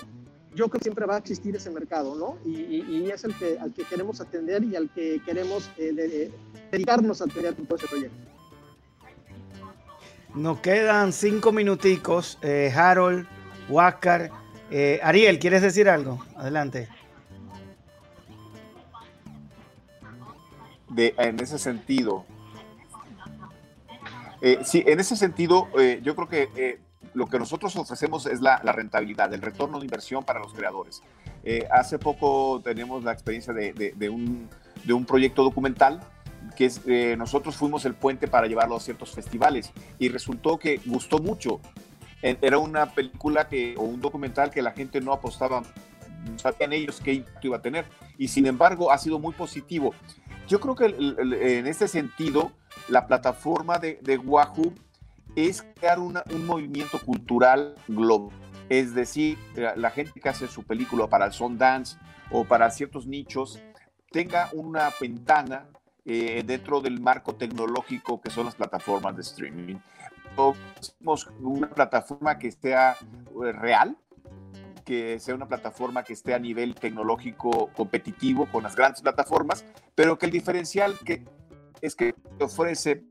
[0.56, 2.38] yo creo que siempre va a existir ese mercado, ¿no?
[2.50, 6.32] Y, es el que, al que queremos atender y al que queremos eh,
[6.72, 8.18] dedicarnos a atender con todo ese proyecto.
[10.34, 12.38] Nos quedan cinco minuticos.
[12.42, 13.28] Eh, Harold,
[13.70, 14.32] Huáscar.
[14.72, 16.24] Eh, Ariel, ¿quieres decir algo?
[16.36, 16.88] Adelante.
[20.98, 22.26] en ese sentido.
[24.46, 26.80] Eh, sí, en ese sentido, eh, yo creo que eh,
[27.16, 31.02] lo que nosotros ofrecemos es la, rentabilidad, el retorno de inversión para los creadores.
[31.72, 34.48] hace poco tenemos la experiencia de, un,
[34.84, 36.00] de un, proyecto documental
[36.56, 36.86] que es,
[37.18, 41.60] nosotros fuimos el puente para llevarlo a ciertos festivales y resultó que gustó mucho.
[42.22, 47.02] Era una película que, o un documental que la gente no apostaba, no sabían ellos
[47.04, 47.86] qué impacto iba a tener
[48.20, 49.96] y sin embargo ha sido muy positivo.
[50.48, 52.52] Yo creo que en este sentido,
[52.88, 54.74] la plataforma de, de Wahoo
[55.36, 58.32] es crear un movimiento cultural global.
[58.70, 61.98] Es decir, la, gente que hace su película para el Sundance
[62.32, 63.62] o para ciertos nichos
[64.10, 65.68] tenga una ventana
[66.04, 69.76] eh, dentro del marco tecnológico que son las plataformas de streaming.
[71.42, 73.98] una plataforma que sea eh, real,
[74.84, 79.64] que sea una plataforma que esté a nivel tecnológico competitivo con las grandes plataformas,
[79.94, 81.24] pero que el diferencial que
[81.86, 83.04] es que ofrece,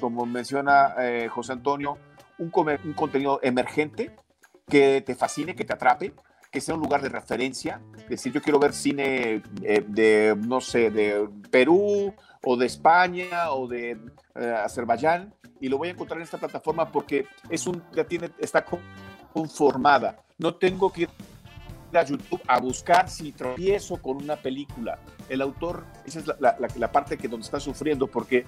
[0.00, 1.98] como menciona eh, José Antonio,
[2.38, 2.52] un,
[2.84, 4.14] un contenido emergente
[4.68, 6.12] que te fascine, que te atrape,
[6.50, 7.80] que sea un lugar de referencia.
[8.02, 12.14] Es decir, yo quiero ver cine eh, de, no sé, de Perú
[12.44, 13.98] o de España o de
[14.34, 18.30] eh, Azerbaiyán y lo voy a encontrar en esta plataforma porque es un, ya tiene,
[18.38, 18.64] está
[19.32, 20.22] conformada.
[20.38, 21.10] No tengo que ir
[21.92, 24.98] a YouTube a buscar si tropiezo con una película.
[25.28, 28.46] El autor, esa es la, parte que donde está sufriendo, porque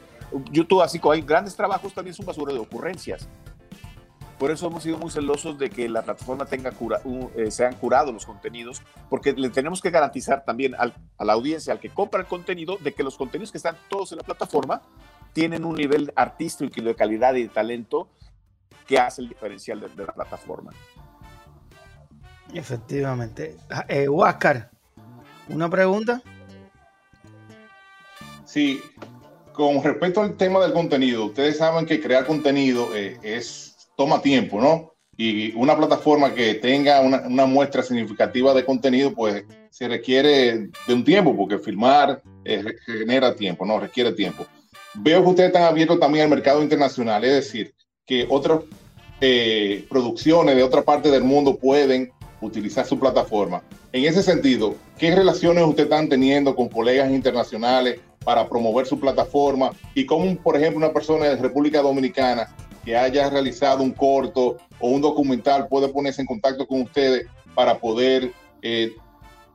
[0.51, 3.29] YouTube, así como hay grandes trabajos, también es un basura de ocurrencias.
[4.39, 7.03] Por eso hemos sido muy celosos de que la plataforma tenga cura,
[7.37, 11.81] eh, sean curados los contenidos, porque le tenemos que garantizar también a la audiencia, al
[11.81, 14.81] que compra el contenido, de que los contenidos que están todos en la plataforma
[15.35, 18.09] tienen un nivel artístico y de calidad y de talento
[18.87, 20.73] que hace el diferencial de, la plataforma.
[22.53, 23.57] Efectivamente.
[23.71, 26.23] Ah, eh, ¿una pregunta?
[28.53, 28.81] Sí,
[29.53, 34.61] con respecto al tema del contenido, ustedes saben que crear contenido eh, es toma tiempo,
[34.61, 34.95] ¿no?
[35.17, 41.05] Y una plataforma que tenga una, muestra significativa de contenido, pues se requiere de un
[41.05, 43.79] tiempo, porque filmar eh, genera tiempo, ¿no?
[43.79, 44.45] Requiere tiempo.
[44.95, 47.73] Veo que ustedes están abiertos también al mercado internacional, es decir,
[48.05, 48.63] que otras
[49.21, 53.63] eh, producciones de otra parte del mundo pueden utilizar su plataforma.
[53.93, 59.71] En ese sentido, ¿qué relaciones ustedes están teniendo con colegas internacionales para promover su plataforma?
[59.95, 62.49] Y cómo, por ejemplo, una persona de República Dominicana
[62.85, 67.79] que haya realizado un corto o un documental puede ponerse en contacto con ustedes para
[67.79, 68.95] poder eh,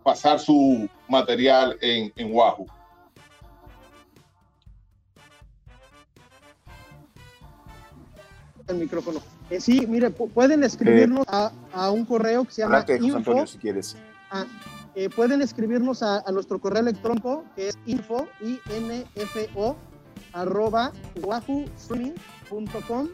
[0.03, 2.67] pasar su material en, en Wahoo.
[8.67, 9.19] El micrófono.
[9.49, 13.59] Eh, sí, mire, pueden escribirnos a, a, un correo que se llama info, Antonio, si
[13.59, 13.95] quieres.
[14.31, 14.45] A,
[14.95, 19.75] eh, pueden escribirnos a, nuestro correo electrónico que es info, i n f o
[20.33, 20.91] arroba
[21.21, 23.09] wahoo.streaming.com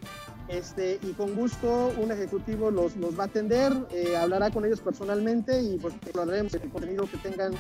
[0.48, 4.82] este, y con gusto un ejecutivo los, los va a atender, eh, hablará con ellos
[4.82, 7.54] personalmente y pues hablaremos el contenido que tengan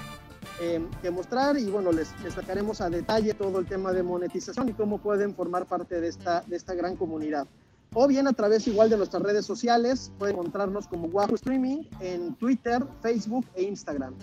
[0.59, 4.69] eh, que mostrar y bueno, les, les, sacaremos a detalle todo el tema de monetización
[4.69, 7.47] y cómo pueden formar parte de esta, de esta gran comunidad.
[7.93, 12.35] O bien a través igual de nuestras redes sociales, pueden encontrarnos como Wahoo Streaming en
[12.35, 14.15] Twitter, Facebook e Instagram.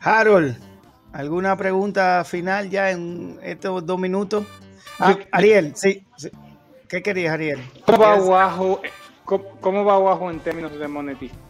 [0.00, 0.56] Harold,
[1.12, 4.46] ¿Alguna pregunta final ya en estos dos minutos?
[4.98, 6.06] Ah, Ariel, sí,
[6.88, 7.60] ¿Qué querías, Ariel?
[7.84, 8.80] ¿Cómo va abajo,
[9.24, 11.42] cómo, va abajo en términos de monetización?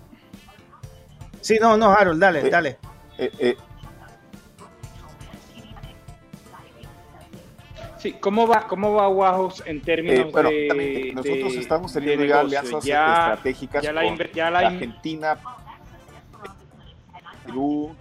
[1.40, 2.78] Sí, no, no, Harold, dale, eh, dale.
[3.18, 3.56] Eh, eh.
[8.02, 13.80] Sí, ¿cómo va, cómo va Wahoo en términos de, Nosotros estamos teniendo ya alianzas estratégicas
[13.84, 15.38] ya la, con ya la, Argentina,
[17.46, 17.94] Perú,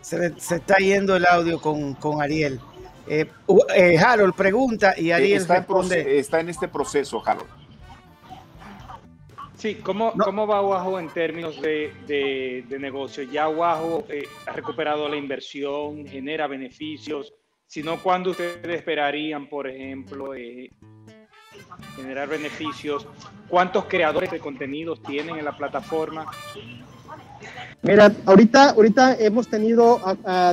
[0.00, 2.58] Se, está yendo el audio con, Ariel.
[3.06, 3.30] Eh,
[3.76, 6.00] eh, Harold pregunta y Ariel está responde.
[6.00, 7.57] En está en este proceso, Harold.
[9.58, 13.24] Sí, ¿cómo, ¿cómo va Wahoo en términos de, de, negocio?
[13.24, 17.34] ¿Ya Wahoo eh, ha recuperado la inversión, genera beneficios?
[17.66, 20.30] Si no, ¿cuándo ustedes esperarían, por ejemplo,
[21.96, 23.08] generar beneficios?
[23.48, 26.26] ¿Cuántos creadores de contenidos tienen en la plataforma?
[27.82, 30.00] Mira, ahorita, ahorita hemos tenido,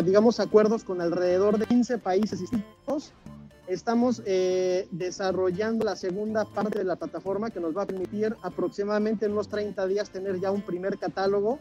[0.03, 3.13] digamos, acuerdos con alrededor de 15 países distintos.
[3.67, 9.25] Estamos eh, desarrollando la segunda parte de la plataforma que nos va a permitir aproximadamente
[9.25, 11.59] en unos 30 días tener ya un primer catálogo.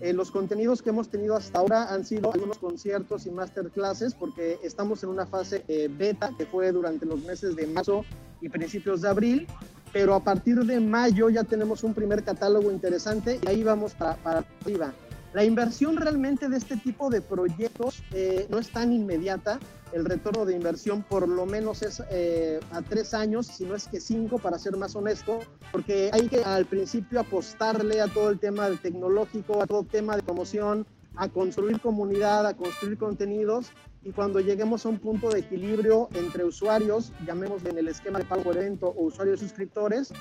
[0.00, 4.58] Eh, los contenidos que hemos tenido hasta ahora han sido algunos conciertos y masterclasses porque
[4.62, 8.04] estamos en una fase eh, beta que fue durante los meses de marzo
[8.40, 9.46] y principios de abril
[9.92, 14.14] pero a partir de mayo ya tenemos un primer catálogo interesante y ahí vamos para,
[14.16, 14.92] para arriba.
[15.32, 19.60] La inversión realmente de este tipo de proyectos eh, no es tan inmediata.
[19.92, 23.86] El retorno de inversión por lo menos es eh, a tres años, si no es
[23.86, 25.40] que cinco, para ser más honesto,
[25.72, 30.16] porque hay que al principio apostarle a todo el tema tecnológico, a todo el tema
[30.16, 33.70] de promoción, a construir comunidad, a construir contenidos
[34.02, 38.24] y cuando lleguemos a un punto de equilibrio entre usuarios, llamemos en el esquema de
[38.24, 40.12] pago por evento o usuarios suscriptores,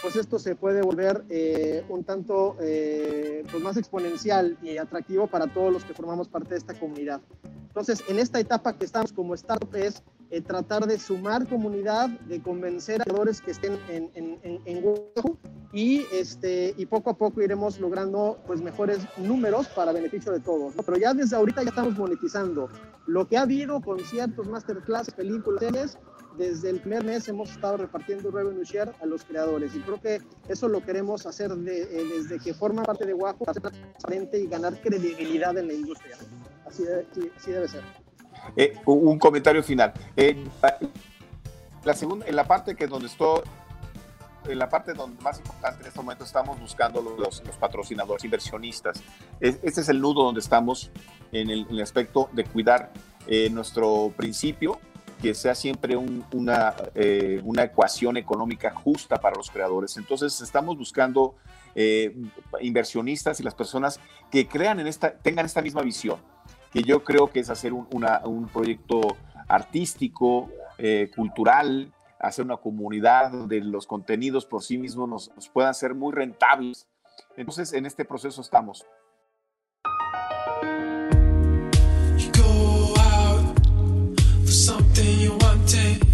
[0.00, 5.46] pues esto se puede volver eh, un tanto eh, pues más exponencial y atractivo para
[5.46, 7.20] todos los que formamos parte de esta comunidad.
[7.68, 12.40] Entonces, en esta etapa que estamos como startup es eh, tratar de sumar comunidad, de
[12.40, 14.84] convencer a creadores que estén en, en, en, en
[15.72, 20.74] y, este, y poco a poco iremos logrando pues, mejores números para beneficio de todos.
[20.86, 22.68] Pero ya desde ahorita ya estamos monetizando.
[23.06, 25.98] Lo que ha habido, conciertos, masterclass, películas,
[26.36, 30.20] desde el primer mes hemos estado repartiendo revenue share a los creadores y creo que
[30.48, 34.80] eso lo queremos hacer eh, desde que forma parte de Wahoo, hacer transparente y ganar
[34.80, 36.16] credibilidad en la industria.
[36.66, 37.06] Así debe,
[37.46, 37.82] debe ser.
[38.56, 39.92] Eh, un comentario final.
[41.84, 43.42] la segunda, en la parte que donde estoy
[44.48, 49.02] en la parte donde más importante en este momento estamos buscando los, los patrocinadores, inversionistas.
[49.40, 50.90] Este es el nudo donde estamos
[51.32, 52.92] en el, aspecto de cuidar
[53.26, 54.78] eh, nuestro principio,
[55.24, 59.96] que sea siempre una, eh, una ecuación económica justa para los creadores.
[59.96, 61.36] Entonces estamos buscando
[61.74, 62.14] eh,
[62.60, 64.00] inversionistas y las personas
[64.30, 66.18] que crean en esta, tengan esta misma visión,
[66.70, 69.00] que yo creo que es hacer un, un proyecto
[69.48, 75.94] artístico, eh, cultural, hacer una comunidad donde los contenidos por sí mismos nos, puedan ser
[75.94, 76.86] muy rentables.
[77.38, 78.84] Entonces, en este proceso estamos.
[85.04, 86.04] you wanted.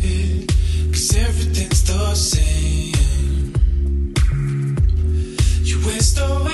[1.16, 3.54] Everything's the same.
[5.62, 6.49] You waste away.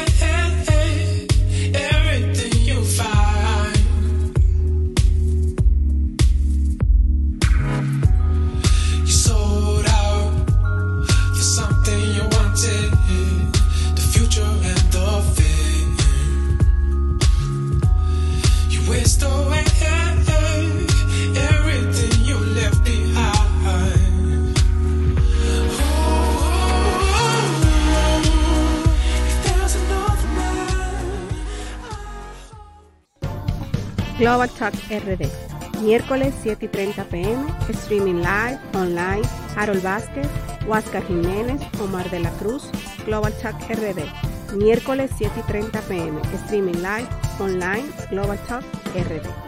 [34.19, 35.29] Global Talk RD.
[35.83, 39.21] Miércoles 7 y 30 pm, streaming live, online,
[39.55, 40.27] Harold Vázquez,
[40.67, 42.71] Huáscar Jiménez, Omar de la Cruz,
[43.05, 44.57] Global Talk RD.
[44.57, 47.09] Miércoles 7 y 30 pm, streaming live,
[47.39, 48.65] online, Global Talk
[48.95, 49.46] RD.